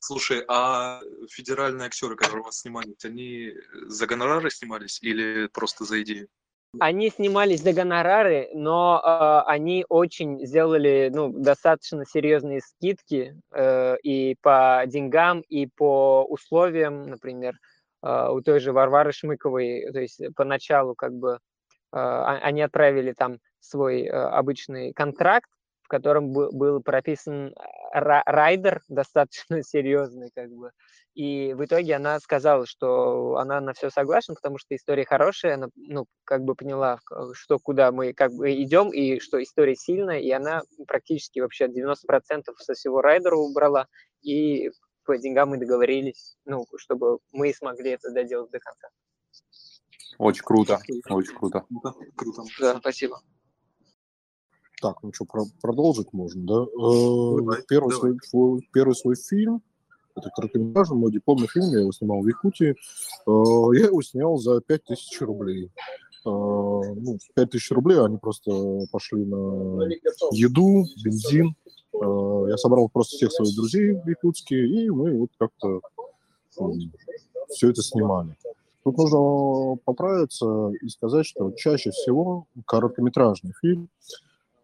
[0.01, 3.53] Слушай, а федеральные актеры, которые у вас снимались, они
[3.87, 6.29] за гонорары снимались или просто за идею?
[6.81, 14.37] Они снимались за гонорары, но э, они очень сделали ну, достаточно серьезные скидки э, и
[14.43, 17.55] по деньгам, и по условиям, например,
[18.03, 21.39] э, у той же Варвары Шмыковой, то есть поначалу как бы
[21.93, 25.49] э, они отправили там свой э, обычный контракт,
[25.89, 27.55] в котором был прописан
[27.95, 30.71] райдер достаточно серьезный, как бы.
[31.15, 35.69] И в итоге она сказала, что она на все согласна, потому что история хорошая, она,
[35.77, 36.99] ну, как бы поняла,
[37.33, 41.95] что куда мы как бы идем, и что история сильная, и она практически вообще 90%
[42.59, 43.87] со всего райдера убрала,
[44.21, 44.71] и
[45.05, 48.89] по деньгам мы договорились, ну, чтобы мы смогли это доделать до конца.
[50.19, 50.79] Очень круто,
[51.09, 51.65] очень круто.
[52.15, 52.43] Круто.
[52.61, 53.23] Да, спасибо.
[54.81, 56.63] Так, ну что, про- продолжить можно, да?
[56.63, 58.17] Э, давай, первый, давай.
[58.23, 59.61] Свой, первый свой фильм,
[60.15, 62.71] это короткометражный, мой дипломный фильм, я его снимал в Якутии.
[62.71, 65.67] Э, я его снял за 5000 рублей.
[65.67, 65.71] Э,
[66.25, 69.85] ну, 5000 рублей, они просто пошли на
[70.33, 71.55] еду, бензин.
[71.93, 75.81] Я собрал просто всех своих друзей в Якутске, и мы вот как-то
[77.49, 78.37] все это снимали.
[78.85, 83.89] Тут нужно поправиться и сказать, что чаще всего короткометражный фильм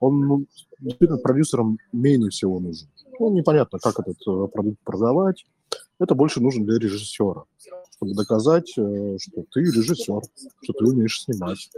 [0.05, 0.46] он ну,
[0.80, 2.88] действительно продюсерам менее всего нужен.
[3.18, 5.44] Ну, непонятно, как этот э, продукт продавать.
[5.98, 7.44] Это больше нужно для режиссера,
[7.96, 10.20] чтобы доказать, э, что ты режиссер,
[10.62, 11.70] что ты умеешь снимать.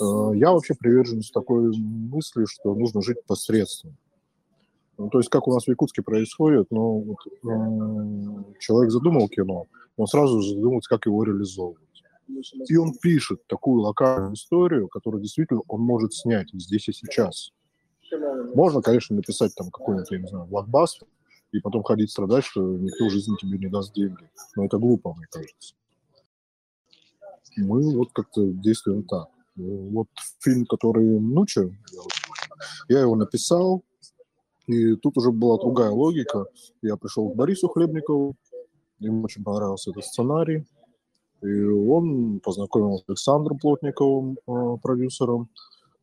[0.00, 3.96] Э, я вообще приверженец такой мысли, что нужно жить посредством.
[4.98, 9.66] Ну, то есть, как у нас в Якутске происходит, ну, вот, человек задумал кино,
[9.96, 11.89] он сразу задумывается, как его реализовывать.
[12.68, 17.52] И он пишет такую локальную историю, которую действительно он может снять здесь и сейчас.
[18.54, 21.06] Можно, конечно, написать там какой-нибудь, я не знаю, блокбастер,
[21.52, 24.30] и потом ходить страдать, что никто в жизни тебе не даст деньги.
[24.56, 25.74] Но это глупо, мне кажется.
[27.56, 29.28] Мы вот как-то действуем так.
[29.56, 30.08] Вот
[30.38, 31.70] фильм, который Нуча,
[32.88, 33.82] я его написал,
[34.66, 36.46] и тут уже была другая логика.
[36.82, 38.36] Я пришел к Борису Хлебникову,
[39.00, 40.64] ему очень понравился этот сценарий.
[41.42, 45.48] И он познакомил с Александром Плотниковым, э, продюсером,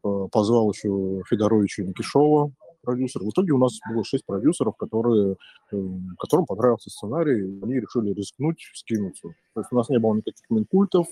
[0.03, 3.23] э, позвал еще Федоровича Никишова, продюсера.
[3.23, 5.35] В итоге у нас было шесть продюсеров, которые,
[5.71, 5.77] э,
[6.17, 9.29] которым понравился сценарий, и они решили рискнуть, скинуться.
[9.53, 11.07] То есть у нас не было никаких минкультов,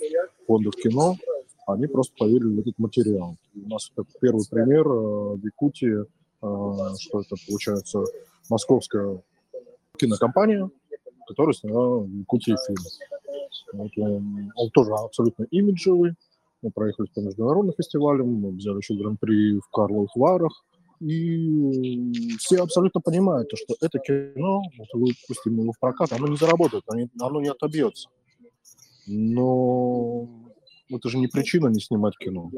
[0.47, 1.17] фондов кино,
[1.67, 3.35] они просто поверили в этот материал.
[3.55, 6.05] У нас это первый пример в Якутии,
[6.39, 8.03] что это получается
[8.49, 9.21] московская
[9.97, 10.69] кинокомпания,
[11.27, 13.14] которая сняла в Якутии фильм.
[13.73, 16.13] Вот он, тоже абсолютно имиджевый.
[16.61, 20.65] Мы проехали по международным фестивалям, мы взяли еще гран-при в Карловых Варах.
[21.01, 26.83] И все абсолютно понимают, что это кино, вот выпустим его в прокат, оно не заработает,
[27.19, 28.09] оно не отобьется.
[29.05, 30.27] Но
[30.89, 32.49] это же не причина не снимать кино.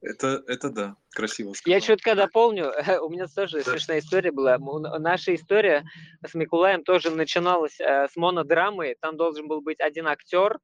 [0.00, 1.74] Это, это да, красиво сказал.
[1.76, 2.72] Я что-то когда помню,
[3.02, 3.72] у меня тоже да.
[3.72, 4.58] смешная история была.
[4.98, 5.84] Наша история
[6.24, 8.94] с Микулаем тоже начиналась э, с монодрамы.
[9.00, 10.58] Там должен был быть один актер.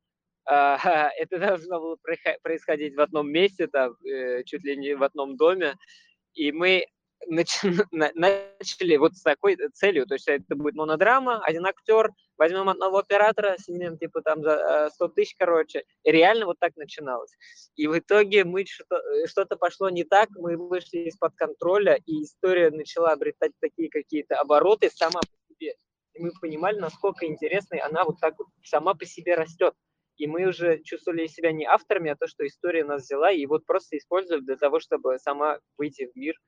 [0.49, 0.76] Э,
[1.18, 1.97] это должно было
[2.43, 5.74] происходить в одном месте, там, э, чуть ли не в одном доме.
[6.35, 6.87] И мы
[7.91, 13.57] начали вот с такой целью, то есть это будет монодрама, один актер, возьмем одного оператора,
[13.59, 17.32] снимем типа там за 100 э, тысяч, короче, и реально вот так начиналось.
[17.76, 22.70] И в итоге мы э, что-то пошло не так, мы вышли из-под контроля, и история
[22.70, 25.74] начала обретать такие какие-то обороты сама по себе.
[26.14, 29.74] И мы понимали, насколько интересной она вот так вот сама по себе растет.
[30.16, 33.66] И мы уже чувствовали себя не авторами, а то, что история нас взяла, и вот
[33.66, 36.35] просто использовали для того, чтобы сама выйти в мир–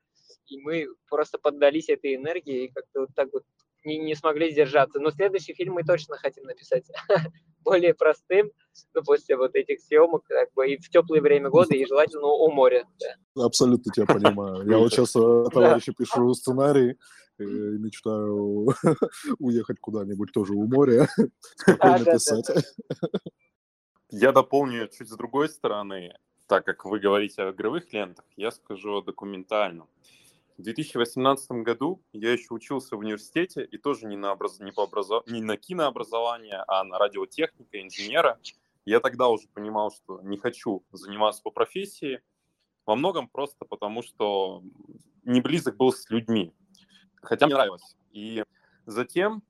[0.46, 3.44] и мы просто поддались этой энергии и как-то вот так вот
[3.86, 5.00] не, не смогли сдержаться.
[5.00, 6.84] Но следующий фильм мы точно хотим написать
[7.64, 8.50] более простым,
[8.94, 12.50] ну, после вот этих съемок, как бы, и в теплое время года, и желательно у
[12.50, 12.84] моря.
[13.00, 13.44] Да.
[13.44, 14.68] Абсолютно тебя понимаю.
[14.68, 16.96] Я вот сейчас э, товарищу пишу сценарий,
[17.38, 18.68] и мечтаю
[19.38, 21.08] уехать куда-нибудь тоже у моря,
[21.56, 22.46] спокойно писать.
[24.10, 26.14] Я дополню чуть с другой стороны,
[26.46, 29.88] так как вы говорите о игровых лентах, я скажу о документальном.
[30.58, 34.58] В 2018 году я еще учился в университете и тоже не на, образ...
[34.58, 35.26] не по образов...
[35.26, 38.38] не на кинообразование, а на радиотехника, инженера.
[38.86, 42.22] Я тогда уже понимал, что не хочу заниматься по профессии,
[42.86, 44.62] во многом просто потому, что
[45.24, 46.54] не близок был с людьми,
[47.16, 47.96] хотя мне нравилось.
[48.12, 48.44] И
[48.86, 49.42] затем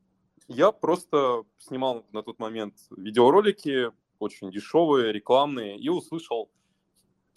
[0.48, 6.50] я просто снимал на тот момент видеоролики, очень дешевые, рекламные, и услышал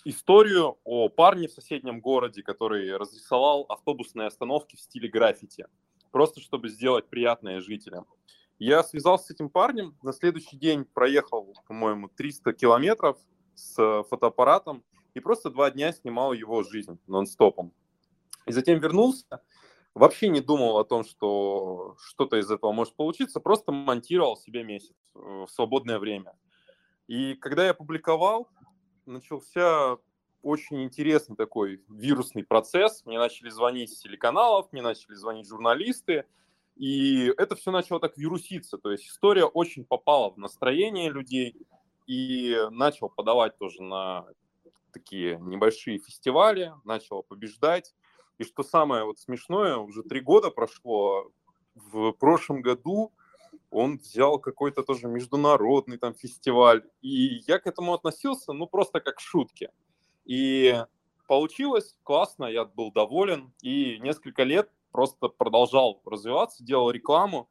[0.06, 5.68] историю о парне в соседнем городе, который разрисовал автобусные остановки в стиле граффити,
[6.12, 8.06] просто чтобы сделать приятное жителям.
[8.58, 13.18] Я связался с этим парнем, на следующий день проехал, по-моему, 300 километров
[13.56, 14.84] с фотоаппаратом
[15.14, 17.74] и просто два дня снимал его жизнь нон-стопом.
[18.46, 19.42] И затем вернулся,
[19.94, 24.96] вообще не думал о том, что что-то из этого может получиться, просто монтировал себе месяц
[25.14, 26.34] в свободное время.
[27.08, 28.50] И когда я публиковал,
[29.10, 29.98] начался
[30.42, 33.06] очень интересный такой вирусный процесс.
[33.06, 36.26] Мне начали звонить с телеканалов, мне начали звонить журналисты,
[36.76, 38.78] и это все начало так вируситься.
[38.78, 41.56] То есть история очень попала в настроение людей
[42.08, 44.26] и начал подавать тоже на
[44.94, 47.94] такие небольшие фестивали, начал побеждать.
[48.38, 51.32] И что самое вот смешное, уже три года прошло,
[51.76, 53.12] в прошлом году
[53.72, 59.16] он взял какой-то тоже международный там фестиваль, и я к этому относился, ну, просто как
[59.16, 59.72] к шутке.
[60.26, 60.84] И
[61.28, 67.50] получилось классно, я был доволен, и несколько лет просто продолжал развиваться, делал рекламу,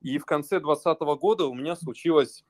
[0.00, 2.44] и в конце 2020 года у меня случилось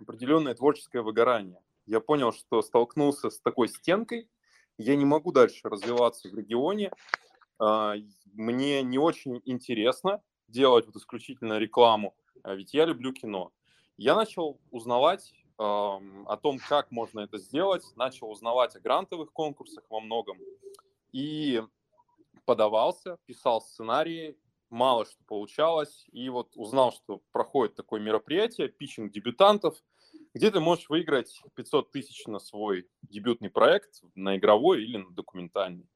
[0.00, 1.60] определенное творческое выгорание.
[1.86, 4.28] Я понял, что столкнулся с такой стенкой,
[4.76, 6.92] я не могу дальше развиваться в регионе,
[7.58, 7.94] а,
[8.32, 13.52] мне не очень интересно делать вот исключительно рекламу, а ведь я люблю кино.
[13.96, 20.00] Я начал узнавать о том, как можно это сделать, начал узнавать о грантовых конкурсах во
[20.00, 20.38] многом
[21.12, 21.62] и
[22.44, 24.38] подавался, писал сценарии,
[24.70, 29.82] мало что получалось, и вот узнал, что проходит такое мероприятие, питчинг дебютантов,
[30.32, 35.88] где ты можешь выиграть 500 тысяч на свой дебютный проект, на игровой или на документальный.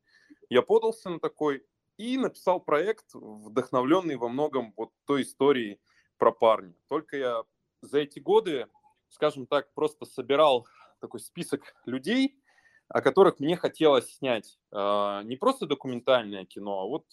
[0.48, 1.64] Я подался на такой
[1.98, 5.80] и написал проект, вдохновленный во многом вот той историей
[6.22, 6.72] про парня.
[6.88, 7.42] Только я
[7.80, 8.68] за эти годы,
[9.08, 10.68] скажем так, просто собирал
[11.00, 12.38] такой список людей,
[12.86, 17.04] о которых мне хотелось снять э, не просто документальное кино, а вот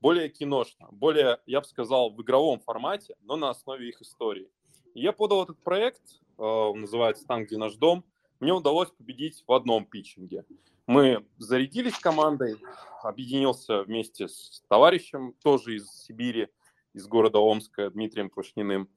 [0.00, 4.50] более киношно, более, я бы сказал, в игровом формате, но на основе их истории.
[4.92, 6.02] И я подал этот проект,
[6.36, 8.04] э, называется «Там, где наш дом».
[8.40, 10.44] Мне удалось победить в одном питчинге.
[10.88, 12.56] Мы зарядились командой,
[13.04, 16.48] объединился вместе с товарищем, тоже из Сибири,
[16.92, 18.88] из города Омска, Дмитрием Квашниным.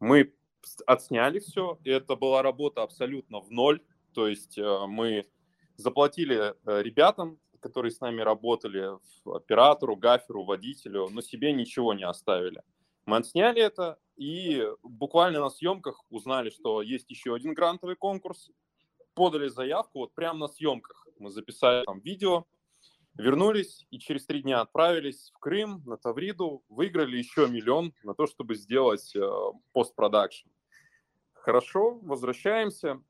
[0.00, 0.34] Мы
[0.86, 3.82] отсняли все, и это была работа абсолютно в ноль,
[4.12, 5.26] то есть э, мы
[5.76, 8.90] заплатили э, ребятам, которые с нами работали,
[9.24, 12.62] оператору, гаферу, водителю, но себе ничего не оставили.
[13.06, 18.50] Мы отсняли это и буквально на съемках узнали, что есть еще один грантовый конкурс,
[19.14, 21.06] подали заявку вот прямо на съемках.
[21.18, 22.46] Мы записали там видео,
[23.16, 28.26] вернулись и через три дня отправились в Крым, на Тавриду, выиграли еще миллион на то,
[28.26, 29.20] чтобы сделать э,
[29.72, 30.48] постпродакшн.
[31.32, 33.02] Хорошо, возвращаемся,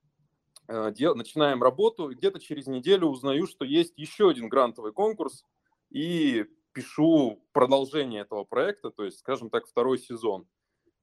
[0.68, 5.44] э, дел, начинаем работу, где-то через неделю узнаю, что есть еще один грантовый конкурс,
[5.90, 10.46] и пишу продолжение этого проекта, то есть, скажем так, второй сезон.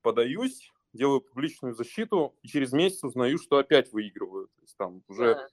[0.01, 4.47] Подаюсь, делаю публичную защиту, и через месяц узнаю, что опять выигрываю.
[4.47, 5.47] То есть там уже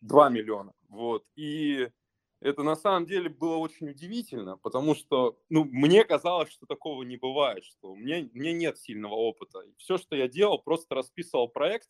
[0.00, 0.72] 2 миллиона.
[0.88, 1.24] Вот.
[1.34, 1.88] И
[2.44, 7.16] это на самом деле было очень удивительно, потому что ну, мне казалось, что такого не
[7.16, 9.60] бывает, что у меня, у меня нет сильного опыта.
[9.60, 11.88] И все, что я делал, просто расписывал проект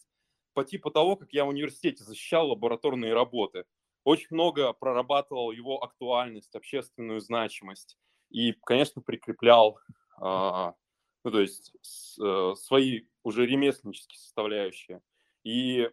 [0.52, 3.64] по типу того, как я в университете защищал лабораторные работы.
[4.04, 7.98] Очень много прорабатывал его актуальность, общественную значимость.
[8.30, 9.78] И, конечно, прикреплял
[10.20, 10.74] а,
[11.24, 15.00] ну, то есть с, э, свои уже ремесленнические составляющие.
[15.42, 15.90] И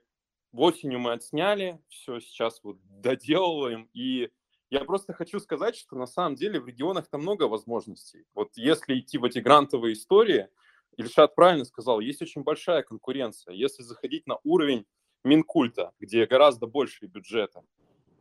[0.52, 4.30] осенью мы отсняли, все сейчас вот доделываем, и
[4.72, 8.26] я просто хочу сказать, что на самом деле в регионах там много возможностей.
[8.34, 10.48] Вот если идти в эти грантовые истории,
[10.96, 13.54] Ильшат правильно сказал, есть очень большая конкуренция.
[13.54, 14.86] Если заходить на уровень
[15.26, 17.64] Минкульта, где гораздо больше бюджета,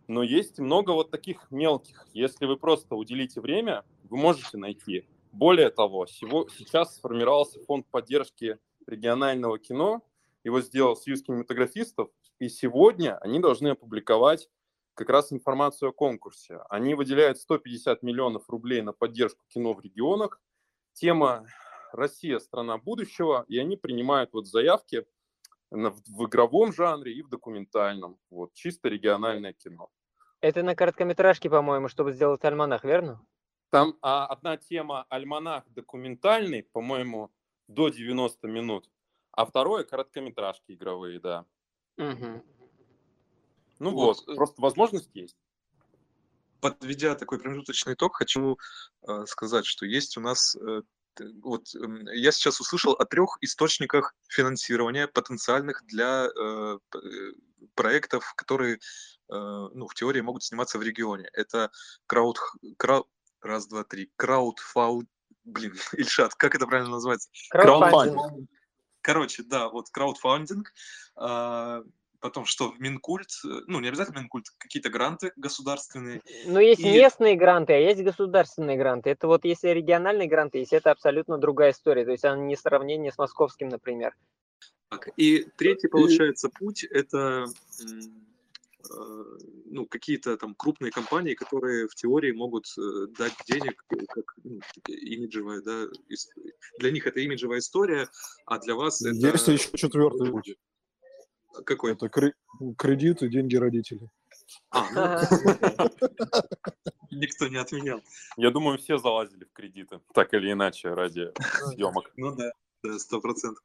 [0.08, 2.08] но есть много вот таких мелких.
[2.12, 5.06] Если вы просто уделите время, вы можете найти.
[5.30, 8.58] Более того, сейчас сформировался фонд поддержки
[8.88, 10.02] регионального кино,
[10.42, 12.10] его сделал Союз кинематографистов,
[12.40, 14.48] и сегодня они должны опубликовать
[14.94, 16.60] как раз информацию о конкурсе.
[16.68, 20.40] Они выделяют 150 миллионов рублей на поддержку кино в регионах.
[20.92, 21.46] Тема
[21.92, 25.06] «Россия– страна будущего», и они принимают вот заявки
[25.70, 28.18] в игровом жанре и в документальном.
[28.28, 29.88] Вот, чисто региональное кино.
[30.40, 33.24] Это на короткометражке, по-моему, чтобы сделать альманах, верно?
[33.70, 37.30] Там а, одна тема альманах документальный, по-моему,
[37.68, 38.90] до 90 минут,
[39.30, 41.46] а второе короткометражки игровые, да.
[41.96, 42.42] Угу.
[43.80, 45.36] Ну вот, вот, э, просто возможность есть.
[46.60, 48.58] Подведя такой промежуточный итог, хочу
[49.08, 50.82] э, сказать, что есть у нас э,
[51.42, 51.78] вот э,
[52.14, 56.98] я сейчас услышал о трех источниках финансирования потенциальных для э, э,
[57.74, 58.78] проектов, которые э,
[59.28, 61.28] ну, в теории могут сниматься в регионе.
[61.32, 61.72] Это
[62.06, 62.38] крауд,
[62.76, 63.08] крауд,
[63.42, 64.10] Раз, два, три.
[64.16, 65.08] Краудфаунд...
[65.44, 67.30] Блин, Ильшат, как это правильно называется?
[67.50, 68.48] Краудфандинг.
[69.00, 70.72] Короче, да, вот краудфандинг.
[71.16, 71.82] А,
[72.20, 76.22] потом что, Минкульт, э, ну, не обязательно Минкульт, какие-то гранты государственные.
[76.46, 79.10] Ну, есть И- местные гранты, а есть государственные гранты.
[79.10, 82.04] Это вот если региональные гранты есть, это абсолютно другая история.
[82.04, 84.14] То есть она не сравнение с московским, например.
[84.90, 87.46] Так, и третий, получается, путь– это
[88.90, 89.24] э,
[89.66, 94.60] ну, какие-то там крупные компании, которые в теории могут э, дать денег, э, как ну,
[94.88, 95.86] имиджевая, да,
[96.78, 98.08] для них это имиджевая история,
[98.46, 100.56] а для вас это Есть еще четвертый путь.
[101.64, 101.92] Какой?
[101.92, 102.34] Это кре-
[102.76, 104.08] кредит и деньги родителей.
[104.70, 105.00] А, ну,
[107.10, 108.02] никто не отменял.
[108.36, 111.32] Я думаю, все залазили в кредиты, так или иначе, ради
[111.72, 112.12] съемок.
[112.16, 112.52] Ну да,
[112.82, 113.62] да, сто процентов.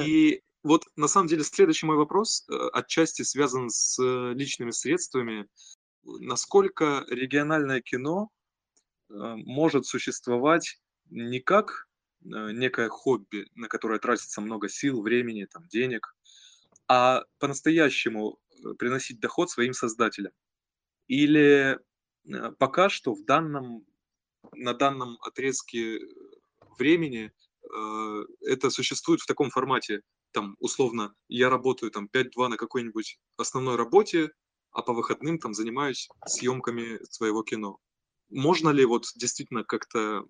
[0.00, 5.48] И вот на самом деле следующий мой вопрос э, отчасти связан с э, личными средствами.
[6.04, 8.28] Насколько региональное кино
[9.08, 11.86] э, может существовать не как
[12.22, 16.14] некое хобби, на которое тратится много сил, времени, там, денег,
[16.90, 20.32] а по-настоящему э, приносить доход своим создателям?
[21.06, 23.86] Или э, пока что в данном,
[24.52, 26.00] на данном отрезке
[26.80, 27.30] времени
[27.62, 30.00] э, это существует в таком формате,
[30.32, 34.32] там, условно, я работаю там 5-2 на какой-нибудь основной работе,
[34.72, 37.78] а по выходным там занимаюсь съемками своего кино.
[38.30, 40.24] Можно ли вот действительно как-то,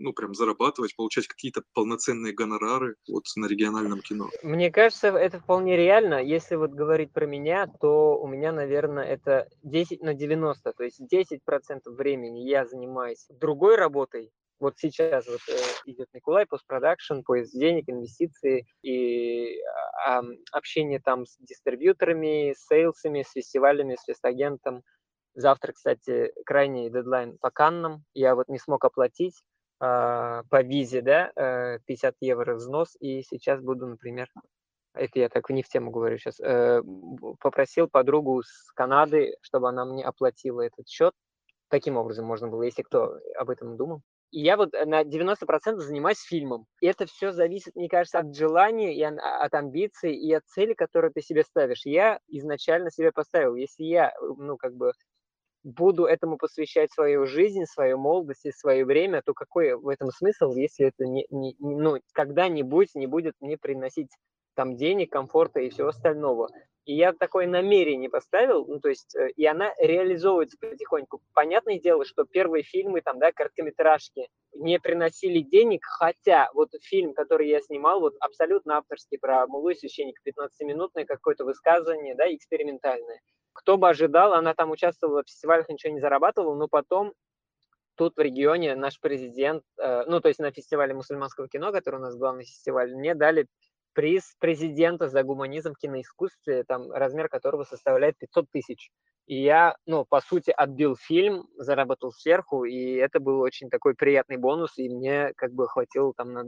[0.00, 4.28] ну, прям зарабатывать, получать какие-то полноценные гонорары вот на региональном кино?
[4.42, 6.22] Мне кажется, это вполне реально.
[6.22, 10.72] Если вот говорить про меня, то у меня, наверное, это 10 на 90.
[10.72, 11.38] То есть 10%
[11.86, 14.32] времени я занимаюсь другой работой.
[14.58, 15.56] Вот сейчас вот, э,
[15.86, 19.58] идет Николай, постпродакшн, поиск денег, инвестиции и
[20.06, 20.22] а,
[20.52, 24.82] общение там с дистрибьюторами, с сейлсами, с фестивалями, с фестагентом.
[25.34, 28.04] Завтра, кстати, крайний дедлайн по Каннам.
[28.12, 29.40] Я вот не смог оплатить
[29.80, 34.28] по визе, да, э, 50 евро взнос, и сейчас буду, например,
[34.94, 36.82] это я так не в тему говорю сейчас, э,
[37.40, 41.14] попросил подругу с Канады, чтобы она мне оплатила этот счет.
[41.68, 44.02] Таким образом можно было, если кто об этом думал.
[44.32, 46.66] И я вот на 90% занимаюсь фильмом.
[46.80, 50.74] И это все зависит, мне кажется, от желания, и ан- от амбиций, и от цели,
[50.74, 51.84] которую ты себе ставишь.
[51.84, 54.92] Я изначально себе поставил, если я, э, ну, как бы,
[55.62, 60.52] буду этому посвящать свою жизнь, свою молодость и свое время, то какой в этом смысл,
[60.54, 64.10] если это не, не- ну, когда-нибудь не будет мне приносить
[64.54, 66.48] там денег, комфорта и всего остального.
[66.86, 71.20] И я такое намерение поставил, ну, то есть, э, и она реализовывается потихоньку.
[71.34, 77.48] Понятное дело, что первые фильмы, там, да, короткометражки не приносили денег, хотя вот фильм, который
[77.48, 83.20] я снимал, вот абсолютно авторский про Мулу и священника, 15-минутное какое-то высказывание, да, экспериментальное.
[83.52, 87.12] Кто бы ожидал, она там участвовала в фестивалях, ничего не зарабатывала, но потом
[87.96, 92.02] тут в регионе наш президент, э, ну, то есть на фестивале мусульманского кино, который у
[92.02, 93.46] нас главный фестиваль, мне дали
[93.92, 98.90] приз президента за гуманизм в киноискусстве, там, размер которого составляет 500 тысяч.
[99.26, 104.38] И я, ну, по сути, отбил фильм, заработал сверху, и это был очень такой приятный
[104.38, 106.44] бонус, и мне как бы хватило там на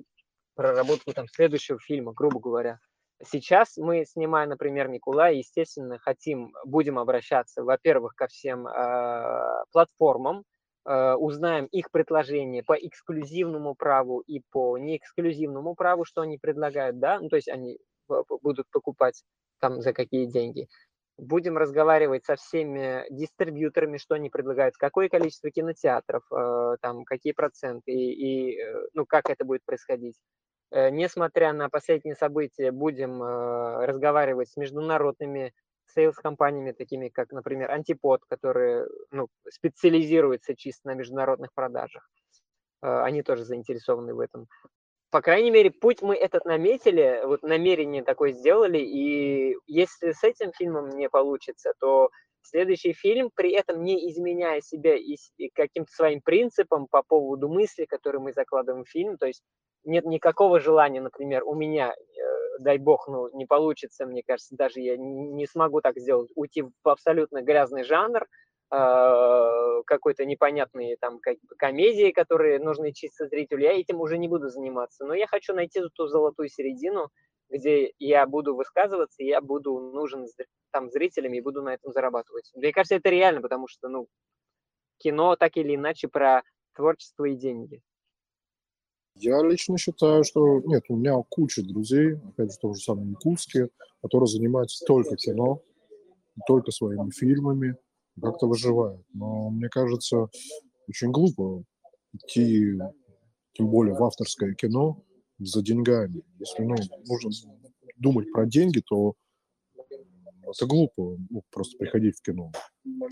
[0.54, 2.78] проработку там следующего фильма, грубо говоря.
[3.24, 10.42] Сейчас мы, снимая, например, Николай, естественно, хотим, будем обращаться, во-первых, ко всем э, платформам,
[10.84, 17.20] э, узнаем их предложения по эксклюзивному праву и по неэксклюзивному праву, что они предлагают, да,
[17.20, 17.78] ну, то есть они
[18.08, 19.22] будут покупать
[19.60, 20.68] там за какие деньги.
[21.16, 27.92] Будем разговаривать со всеми дистрибьюторами, что они предлагают, какое количество кинотеатров, э, там, какие проценты
[27.92, 30.16] и, и, э, ну, как это будет происходить.
[30.72, 35.52] Э, Несмотря на последние события, будем э, разговаривать с международными
[35.94, 42.08] сейлс-компаниями, такими как, например, Антипод, которые ну, специализируются чисто на международных продажах.
[42.82, 44.48] Э, Они тоже заинтересованы в этом.
[45.10, 50.52] По крайней мере, путь мы этот наметили, вот намерение такое сделали, и если с этим
[50.54, 52.10] фильмом не получится, то
[52.46, 57.84] следующий фильм, при этом не изменяя себя и и каким-то своим принципам по поводу мысли,
[57.84, 59.42] которые мы закладываем в фильм, то есть
[59.84, 64.80] нет никакого желания, например, у меня, э, дай бог, ну, не получится, мне кажется, даже
[64.80, 68.26] я не смогу так сделать, уйти в абсолютно грязный жанр,
[68.72, 74.48] э, какой-то непонятные там ко- комедии, которые нужны чисто зрителю, я этим уже не буду
[74.48, 75.04] заниматься.
[75.04, 77.08] Но я хочу найти ту золотую середину,
[77.52, 80.26] где я буду высказываться, я буду нужен
[80.70, 82.50] там зрителям и буду на этом зарабатывать.
[82.54, 84.08] Мне кажется, это реально, потому что, ну,
[84.98, 86.42] кино так или иначе про
[86.74, 87.82] творчество и деньги.
[89.14, 93.68] Я лично считаю, что нет, у меня куча друзей, опять же, то же самое якутские,
[94.00, 95.62] которые занимаются только кино,
[96.46, 97.76] только своими фильмами,
[98.20, 99.04] как-то выживают.
[99.12, 100.28] Но мне кажется,
[100.88, 101.62] очень глупо
[102.14, 102.78] идти,
[103.52, 105.04] тем более в авторское кино,
[105.44, 106.22] за деньгами.
[106.38, 107.52] Если ну, нужно
[107.96, 109.14] думать про деньги, то
[110.46, 112.52] это глупо, ну, просто приходить в кино.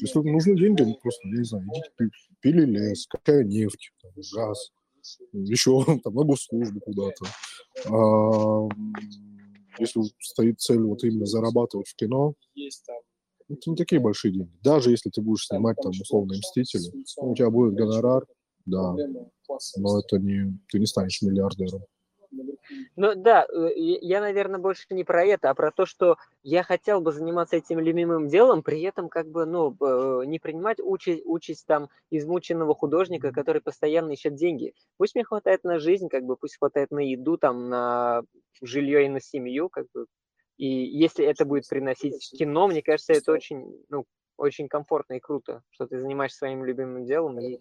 [0.00, 4.72] Если нужны деньги, ну, просто, не знаю, идите пили лес, какая нефть, там, газ,
[5.32, 7.24] еще там на госслужбу куда-то.
[7.86, 8.68] А,
[9.78, 12.34] если стоит цель вот именно зарабатывать в кино,
[13.48, 14.52] это не такие большие деньги.
[14.62, 18.26] Даже если ты будешь снимать там условно «Мстители», ну, у тебя будет гонорар,
[18.66, 18.94] да,
[19.76, 21.82] но это не, ты не станешь миллиардером.
[22.96, 27.00] Ну да, э, я, наверное, больше не про это, а про то, что я хотел
[27.00, 29.76] бы заниматься этим любимым делом, при этом как бы, ну,
[30.24, 34.74] не принимать участь, участь там измученного художника, который постоянно ищет деньги.
[34.96, 38.22] Пусть мне хватает на жизнь, как бы, пусть хватает на еду, там, на
[38.62, 40.06] жилье и на семью, как бы.
[40.56, 44.04] И если это будет приносить кино, мне кажется, это очень, ну,
[44.40, 47.60] очень комфортно и круто, что ты занимаешься своим любимым делом и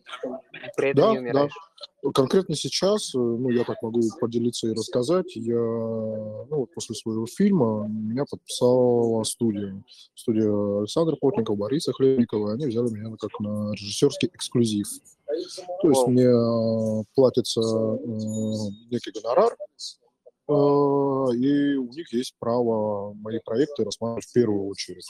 [0.77, 1.53] при этом да, не умираешь.
[2.01, 2.11] Да.
[2.11, 7.25] Конкретно сейчас, э, ну, я так могу поделиться и рассказать, я, ну, вот после своего
[7.25, 9.83] фильма меня подписала студия.
[10.15, 14.87] Студия Александра Плотникова, Бориса Хлебникова, они взяли меня как на режиссерский эксклюзив.
[15.81, 18.05] То есть мне э, платится э,
[18.89, 19.53] некий гонорар,
[20.47, 20.53] э,
[21.35, 25.07] и у них есть право мои проекты рассматривать в первую очередь.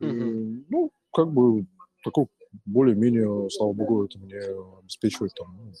[0.00, 0.64] Mm-hmm.
[0.68, 1.66] Ну, как бы
[2.04, 2.26] такой
[2.64, 4.38] более-менее, слава богу, это мне
[4.78, 5.72] обеспечивает там ну,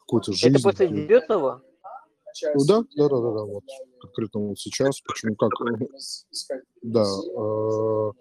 [0.00, 0.54] какую-то жизнь.
[0.56, 1.62] Это после дебютного?
[2.54, 3.64] Ну, да, да, да, да, да, вот
[4.00, 5.50] конкретно вот сейчас, почему как,
[6.82, 8.12] да, э,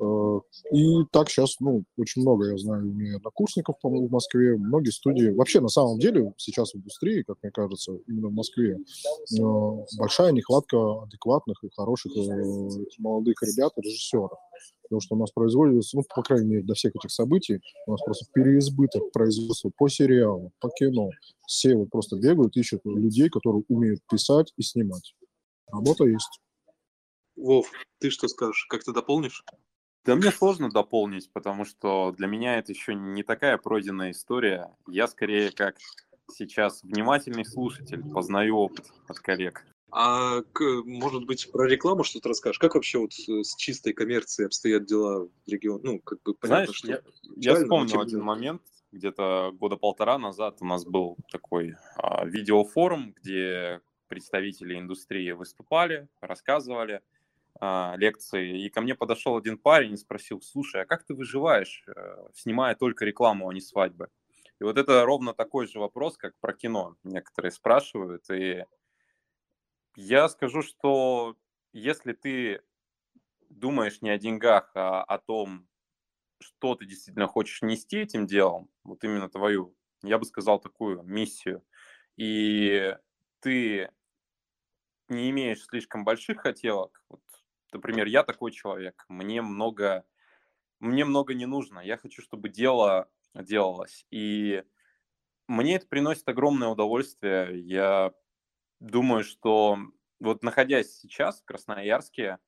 [0.00, 0.40] э,
[0.72, 4.90] и так сейчас, ну, очень много, я знаю, у меня однокурсников, по-моему, в Москве, многие
[4.90, 9.42] студии, вообще, на самом деле, сейчас в индустрии, как мне кажется, именно в Москве, э,
[9.98, 12.12] большая нехватка адекватных и хороших
[12.98, 14.38] молодых ребят режиссеров
[14.88, 18.02] потому что у нас производится, ну, по крайней мере, до всех этих событий, у нас
[18.02, 21.10] просто переизбыток производства по сериалу, по кино.
[21.46, 25.14] Все вот просто бегают, ищут людей, которые умеют писать и снимать.
[25.70, 26.40] Работа есть.
[27.36, 28.66] Вов, ты что скажешь?
[28.68, 29.44] Как ты дополнишь?
[30.04, 34.72] Да мне сложно дополнить, потому что для меня это еще не такая пройденная история.
[34.86, 35.76] Я скорее как
[36.32, 39.64] сейчас внимательный слушатель, познаю опыт от коллег.
[39.90, 40.40] А
[40.84, 42.58] может быть про рекламу что-то расскажешь?
[42.58, 45.80] Как вообще вот с чистой коммерцией обстоят дела в регионе?
[45.84, 46.88] Ну, как бы понятно, Знаешь, что...
[47.36, 53.12] Я, я вспомнил один момент, где-то года полтора назад у нас был такой а, видеофорум,
[53.12, 57.02] где представители индустрии выступали, рассказывали
[57.60, 61.84] а, лекции, и ко мне подошел один парень и спросил, слушай, а как ты выживаешь,
[61.88, 64.08] э, снимая только рекламу, а не свадьбы?
[64.60, 68.64] И вот это ровно такой же вопрос, как про кино некоторые спрашивают, и
[69.96, 71.36] я скажу, что
[71.72, 72.62] если ты
[73.50, 75.68] думаешь не о деньгах, а о том,
[76.40, 81.64] что ты действительно хочешь нести этим делом, вот именно твою, я бы сказал, такую миссию,
[82.16, 82.96] и
[83.40, 83.90] ты
[85.08, 87.22] не имеешь слишком больших хотелок, вот,
[87.72, 90.04] например, я такой человек, мне много,
[90.80, 94.64] мне много не нужно, я хочу, чтобы дело делалось, и
[95.48, 98.12] мне это приносит огромное удовольствие, я
[98.80, 99.78] думаю, что
[100.20, 102.38] вот находясь сейчас в Красноярске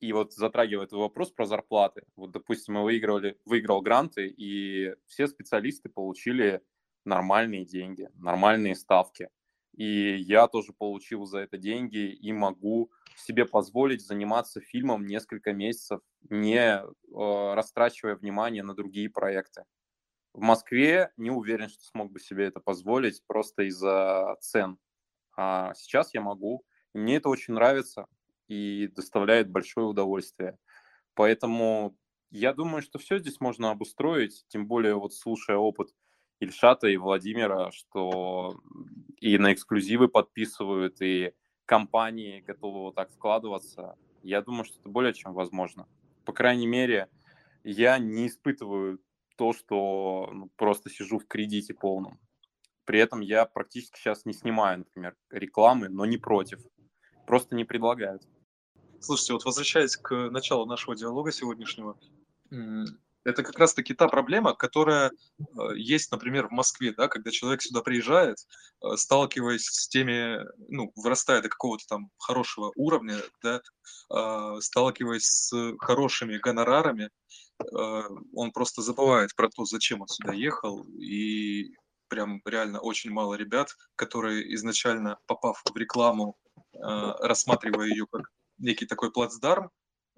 [0.00, 5.26] и вот затрагивая этот вопрос про зарплаты, вот, допустим, мы выигрывали, выиграл гранты, и все
[5.26, 6.62] специалисты получили
[7.04, 9.28] нормальные деньги, нормальные ставки.
[9.76, 16.00] И я тоже получил за это деньги и могу себе позволить заниматься фильмом несколько месяцев,
[16.28, 16.84] не э,
[17.54, 19.64] растрачивая внимание на другие проекты.
[20.32, 24.78] В Москве не уверен, что смог бы себе это позволить просто из-за цен.
[25.42, 26.66] А сейчас я могу.
[26.94, 28.04] И мне это очень нравится
[28.46, 30.58] и доставляет большое удовольствие.
[31.14, 31.96] Поэтому
[32.30, 35.94] я думаю, что все здесь можно обустроить, тем более вот слушая опыт
[36.40, 38.60] Ильшата и Владимира, что
[39.18, 41.32] и на эксклюзивы подписывают, и
[41.64, 43.96] компании готовы вот так вкладываться.
[44.22, 45.88] Я думаю, что это более чем возможно.
[46.26, 47.08] По крайней мере,
[47.64, 49.00] я не испытываю
[49.36, 52.20] то, что ну, просто сижу в кредите полном.
[52.90, 56.58] При этом я практически сейчас не снимаю, например, рекламы, но не против.
[57.24, 58.24] Просто не предлагают.
[58.98, 61.96] Слушайте, вот возвращаясь к началу нашего диалога сегодняшнего,
[63.22, 65.44] это как раз-таки та проблема, которая э,
[65.76, 68.38] есть, например, в Москве, да, когда человек сюда приезжает,
[68.82, 73.60] э, сталкиваясь с теми, ну, вырастая до какого-то там хорошего уровня, да,
[74.12, 77.10] э, сталкиваясь с хорошими гонорарами,
[78.32, 81.74] он просто забывает про то, зачем он сюда ехал, и
[82.10, 86.36] прям реально очень мало ребят, которые изначально, попав в рекламу,
[86.72, 88.22] рассматривая ее как
[88.58, 89.70] некий такой плацдарм,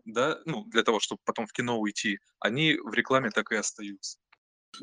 [0.04, 4.18] да, ну, для того, чтобы потом в кино уйти, они в рекламе так и остаются.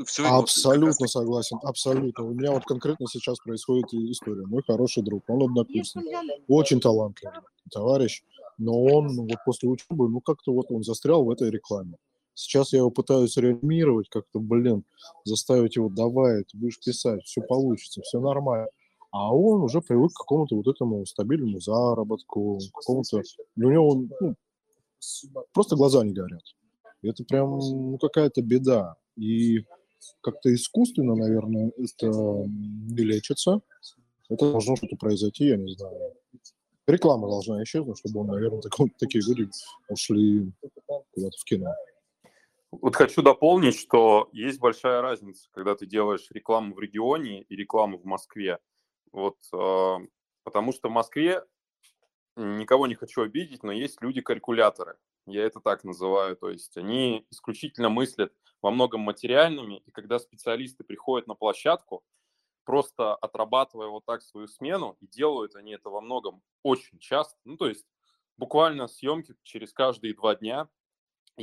[0.06, 2.24] Все абсолютно вот, согласен, абсолютно.
[2.24, 4.46] У меня вот конкретно сейчас происходит история.
[4.46, 6.06] Мой хороший друг, он однокурсник,
[6.48, 7.42] очень талантливый
[7.72, 8.22] товарищ.
[8.58, 11.96] но он ну, вот после учебы, ну как-то вот он застрял в этой рекламе.
[12.34, 14.84] Сейчас я его пытаюсь реанимировать, как-то, блин,
[15.26, 18.68] заставить его, давай, ты будешь писать, все получится, все нормально.
[19.12, 23.22] А он уже привык к какому-то вот этому стабильному заработку, какому-то...
[23.58, 24.36] У него ну,
[25.52, 26.44] просто глаза не горят.
[27.02, 28.96] Это прям ну, какая-то беда.
[29.16, 29.66] И
[30.22, 33.62] как-то искусственно, наверное, это не лечится.
[34.30, 36.14] Это должно что-то произойти, я не знаю.
[36.88, 39.50] Реклама должна исчезнуть, чтобы, он, наверное, так, такие люди
[39.90, 40.52] ушли
[41.14, 41.74] куда-то в кино.
[42.72, 47.98] Вот хочу дополнить, что есть большая разница, когда ты делаешь рекламу в регионе и рекламу
[47.98, 48.60] в Москве.
[49.12, 49.98] Вот, э,
[50.44, 51.44] потому что в Москве
[52.36, 54.98] никого не хочу обидеть, но есть люди-калькуляторы.
[55.26, 56.36] Я это так называю.
[56.36, 62.04] То есть они исключительно мыслят во многом материальными, и когда специалисты приходят на площадку,
[62.66, 67.58] просто отрабатывая вот так свою смену, и делают они это во многом очень часто, ну,
[67.58, 67.88] то есть
[68.38, 70.70] буквально съемки через каждые два дня,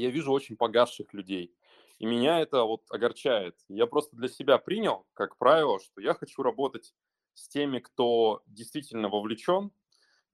[0.01, 1.55] я вижу очень погасших людей.
[1.99, 3.57] И меня это вот огорчает.
[3.69, 6.95] Я просто для себя принял, как правило, что я хочу работать
[7.35, 9.73] с теми, кто действительно вовлечен,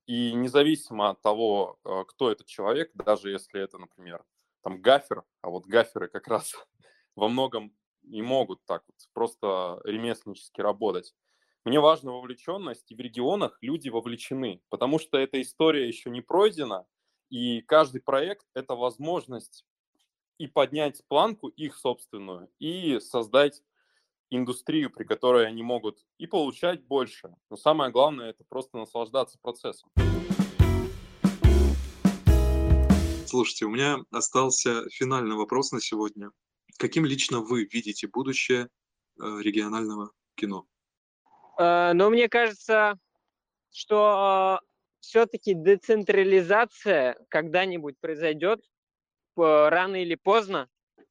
[0.07, 4.25] и независимо от того, э, кто этот человек, даже если это, например,
[4.63, 6.55] там гафер, а вот гаферы как раз
[7.17, 7.73] во многом
[8.03, 11.15] и могут так вот просто ремесленнически работать.
[11.65, 16.87] Мне важна вовлеченность, и в регионах люди вовлечены, потому что эта история еще не пройдена,
[17.33, 19.65] и каждый проект– это возможность
[20.37, 23.63] и поднять планку их собственную, и создать
[24.29, 27.35] индустрию, при которой они могут и получать больше.
[27.49, 29.89] Но самое главное– это просто наслаждаться процессом.
[33.25, 36.33] Слушайте, у меня остался финальный вопрос на сегодня.
[36.77, 38.69] Каким лично вы видите будущее э,
[39.41, 40.67] регионального кино?
[41.59, 42.99] Э, ну, мне кажется,
[43.71, 44.61] что
[45.03, 48.61] все-таки децентрализация когда-нибудь произойдет
[49.37, 50.69] рано или поздно,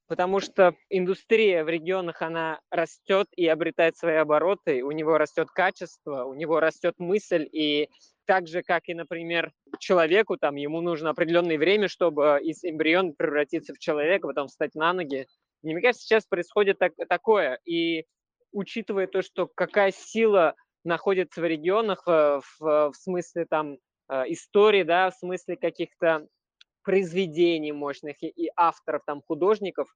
[0.07, 6.23] потому что индустрия в регионах, она растет и обретает свои обороты, у него растет качество,
[6.23, 7.89] у него растет мысль, и
[8.25, 13.73] так же, как и, например, человеку, там, ему нужно определенное время, чтобы из эмбриона превратиться
[13.73, 15.27] в человека, потом встать на ноги.
[15.63, 18.05] Мне кажется, сейчас происходит так, такое, и
[18.53, 23.77] учитывая то, что какая сила находится в регионах в, в, в смысле там
[24.09, 26.27] э, истории, да, в смысле каких-то
[26.83, 29.93] произведений мощных и, и авторов, там, художников,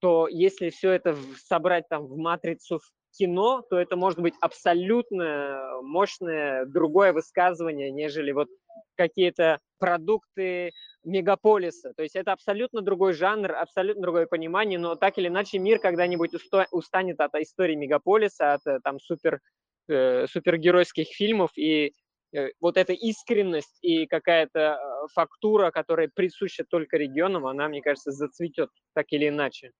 [0.00, 5.80] то если все это собрать там в матрицу в кино, то это может быть абсолютно
[5.82, 8.48] мощное другое высказывание, нежели вот
[8.96, 10.72] какие-то продукты
[11.04, 11.92] мегаполиса.
[11.96, 16.32] То есть это абсолютно другой жанр, абсолютно другое понимание, но так или иначе мир когда-нибудь
[16.72, 19.40] устанет от истории мегаполиса, от э, там супер,
[19.88, 21.92] э, супергеройских фильмов, и
[22.36, 28.10] Э, вот эта искренность и какая-то э, фактура, которая присуща только регионам, она, мне кажется,
[28.10, 29.70] зацветет так или иначе.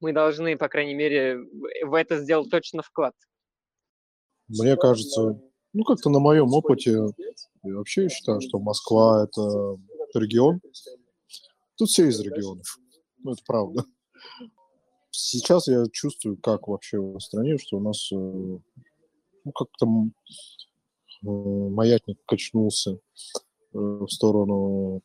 [0.00, 1.38] Мы должны, по крайней мере,
[1.84, 3.14] в это сделать точно вклад.
[4.48, 5.40] Мне кажется,
[5.72, 6.98] ну как-то на моем опыте,
[7.62, 9.78] я вообще считаю, что Москва это
[10.18, 10.60] регион.
[11.76, 12.78] Тут все из регионов.
[13.18, 13.84] Ну, это правда.
[15.10, 18.58] Сейчас я чувствую, как вообще в стране, что у нас э,
[19.44, 19.86] ну, как-то
[21.24, 22.98] Э, маятник качнулся э,
[23.72, 25.02] в сторону...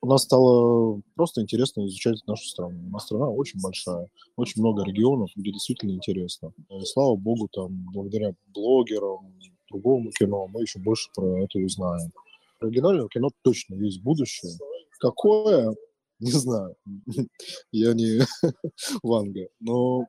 [0.00, 2.86] У нас стало просто интересно изучать нашу страну.
[2.86, 6.52] У нас страна очень большая, очень много регионов, где действительно интересно.
[6.70, 9.34] И слава богу, там, благодаря блогерам,
[9.68, 12.12] другому кино, мы еще больше про это узнаем.
[12.60, 14.52] Оригинального кино точно есть будущее.
[15.00, 15.74] Какое?
[16.20, 16.76] Не знаю.
[17.72, 18.20] Я не
[19.02, 20.06] Ванга, но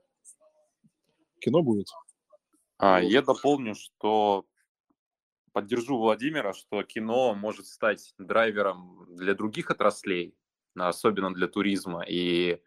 [1.40, 1.88] кино будет.
[2.80, 4.48] А, я дополню, что
[5.52, 10.34] поддержу Владимира, что кино может стать драйвером для других отраслей,
[10.76, 12.04] особенно для туризма.
[12.08, 12.62] И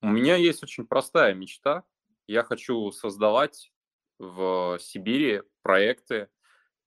[0.00, 1.84] у меня есть очень простая мечта.
[2.26, 3.72] Я хочу создавать
[4.18, 6.28] в Сибири проекты,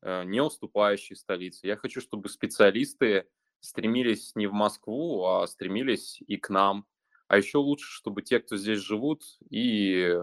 [0.01, 1.67] э, не уступающие столице.
[1.67, 3.27] Я хочу, чтобы специалисты
[3.59, 6.87] стремились не в Москву, а стремились и к нам.
[7.27, 10.17] А еще лучше, чтобы те, кто здесь живут, и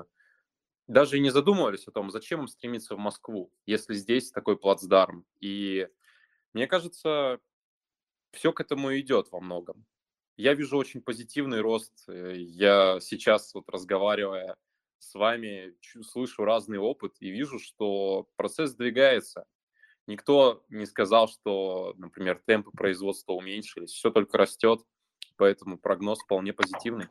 [0.86, 5.24] даже и не задумывались о том, зачем им стремиться в Москву, если здесь такой плацдарм.
[5.40, 5.88] И
[6.52, 7.40] мне кажется,
[8.32, 9.86] все к этому идет во многом.
[10.36, 11.92] Я вижу очень позитивный рост.
[12.08, 14.56] Э, я сейчас, вот разговаривая
[14.98, 19.44] с вами, слышу разный опыт и вижу, что процесс двигается.
[20.06, 24.82] Никто не сказал, что, например, темпы производства уменьшились, все только растет,
[25.36, 27.08] поэтому прогноз вполне позитивный.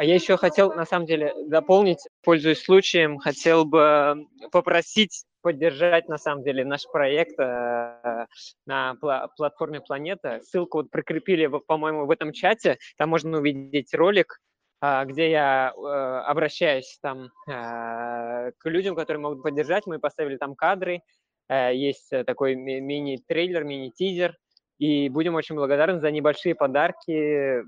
[0.00, 6.16] А я еще хотел, на самом деле, дополнить, пользуясь случаем, хотел бы попросить поддержать, на
[6.16, 8.26] самом деле, наш проект э,
[8.64, 10.40] на пла- платформе Планета.
[10.42, 12.78] Ссылку вот прикрепили, по-моему, в этом чате.
[12.96, 14.40] Там можно увидеть ролик,
[14.80, 19.86] э, где я э, обращаюсь там э, к людям, которые могут поддержать.
[19.86, 21.02] Мы поставили там кадры.
[21.50, 24.34] Э, есть такой ми- мини-трейлер, мини-тизер.
[24.78, 27.62] И будем очень благодарны за небольшие подарки, э,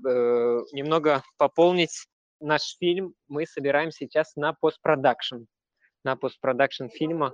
[0.71, 2.07] немного пополнить
[2.43, 3.13] наш фильм.
[3.27, 5.45] Мы собираем сейчас на постпродакшн
[6.03, 7.33] на постпродакшн фильма.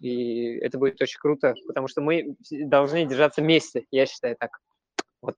[0.00, 4.58] И это будет очень круто, потому что мы должны держаться вместе, я считаю так.
[5.22, 5.36] Вот.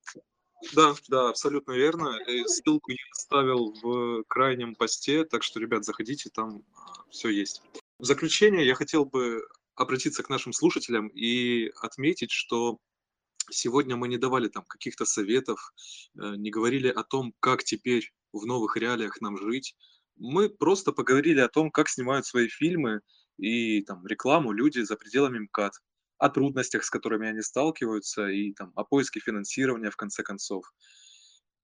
[0.74, 2.18] Да, да, абсолютно верно.
[2.26, 7.62] И ссылку я оставил в крайнем посте, так что, ребят, заходите, там а, все есть.
[8.00, 9.40] В заключение я хотел бы
[9.76, 12.78] обратиться к нашим слушателям и отметить, что
[13.50, 15.72] сегодня мы не давали там каких-то советов,
[16.20, 19.76] э, не говорили о том, как теперь в новых реалиях нам жить,
[20.16, 23.00] мы просто поговорили о том, как снимают свои фильмы
[23.38, 25.74] и там рекламу люди за пределами МКАД,
[26.18, 30.64] о трудностях, с которыми они сталкиваются, и там о поиске финансирования в конце концов.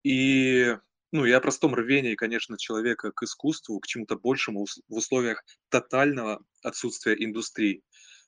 [0.04, 0.76] И
[1.12, 6.44] ну, и о простом рвении, конечно, человека к искусству, к чему-то большему в условиях тотального
[6.62, 7.84] отсутствия индустрии.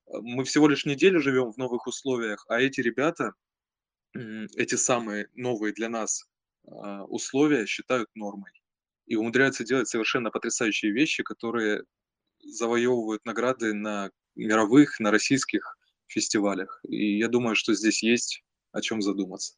[0.06, 3.34] Мы всего лишь неделю живем в новых условиях, а эти ребята,
[4.14, 6.24] эти самые новые для нас
[6.66, 8.50] а, условия считают нормой
[9.06, 11.82] и умудряются делать совершенно потрясающие вещи, которые
[12.40, 15.76] завоевывают награды на мировых, на российских
[16.06, 16.80] фестивалях.
[16.88, 18.42] И я думаю, что здесь есть
[18.72, 19.54] о чем задуматься.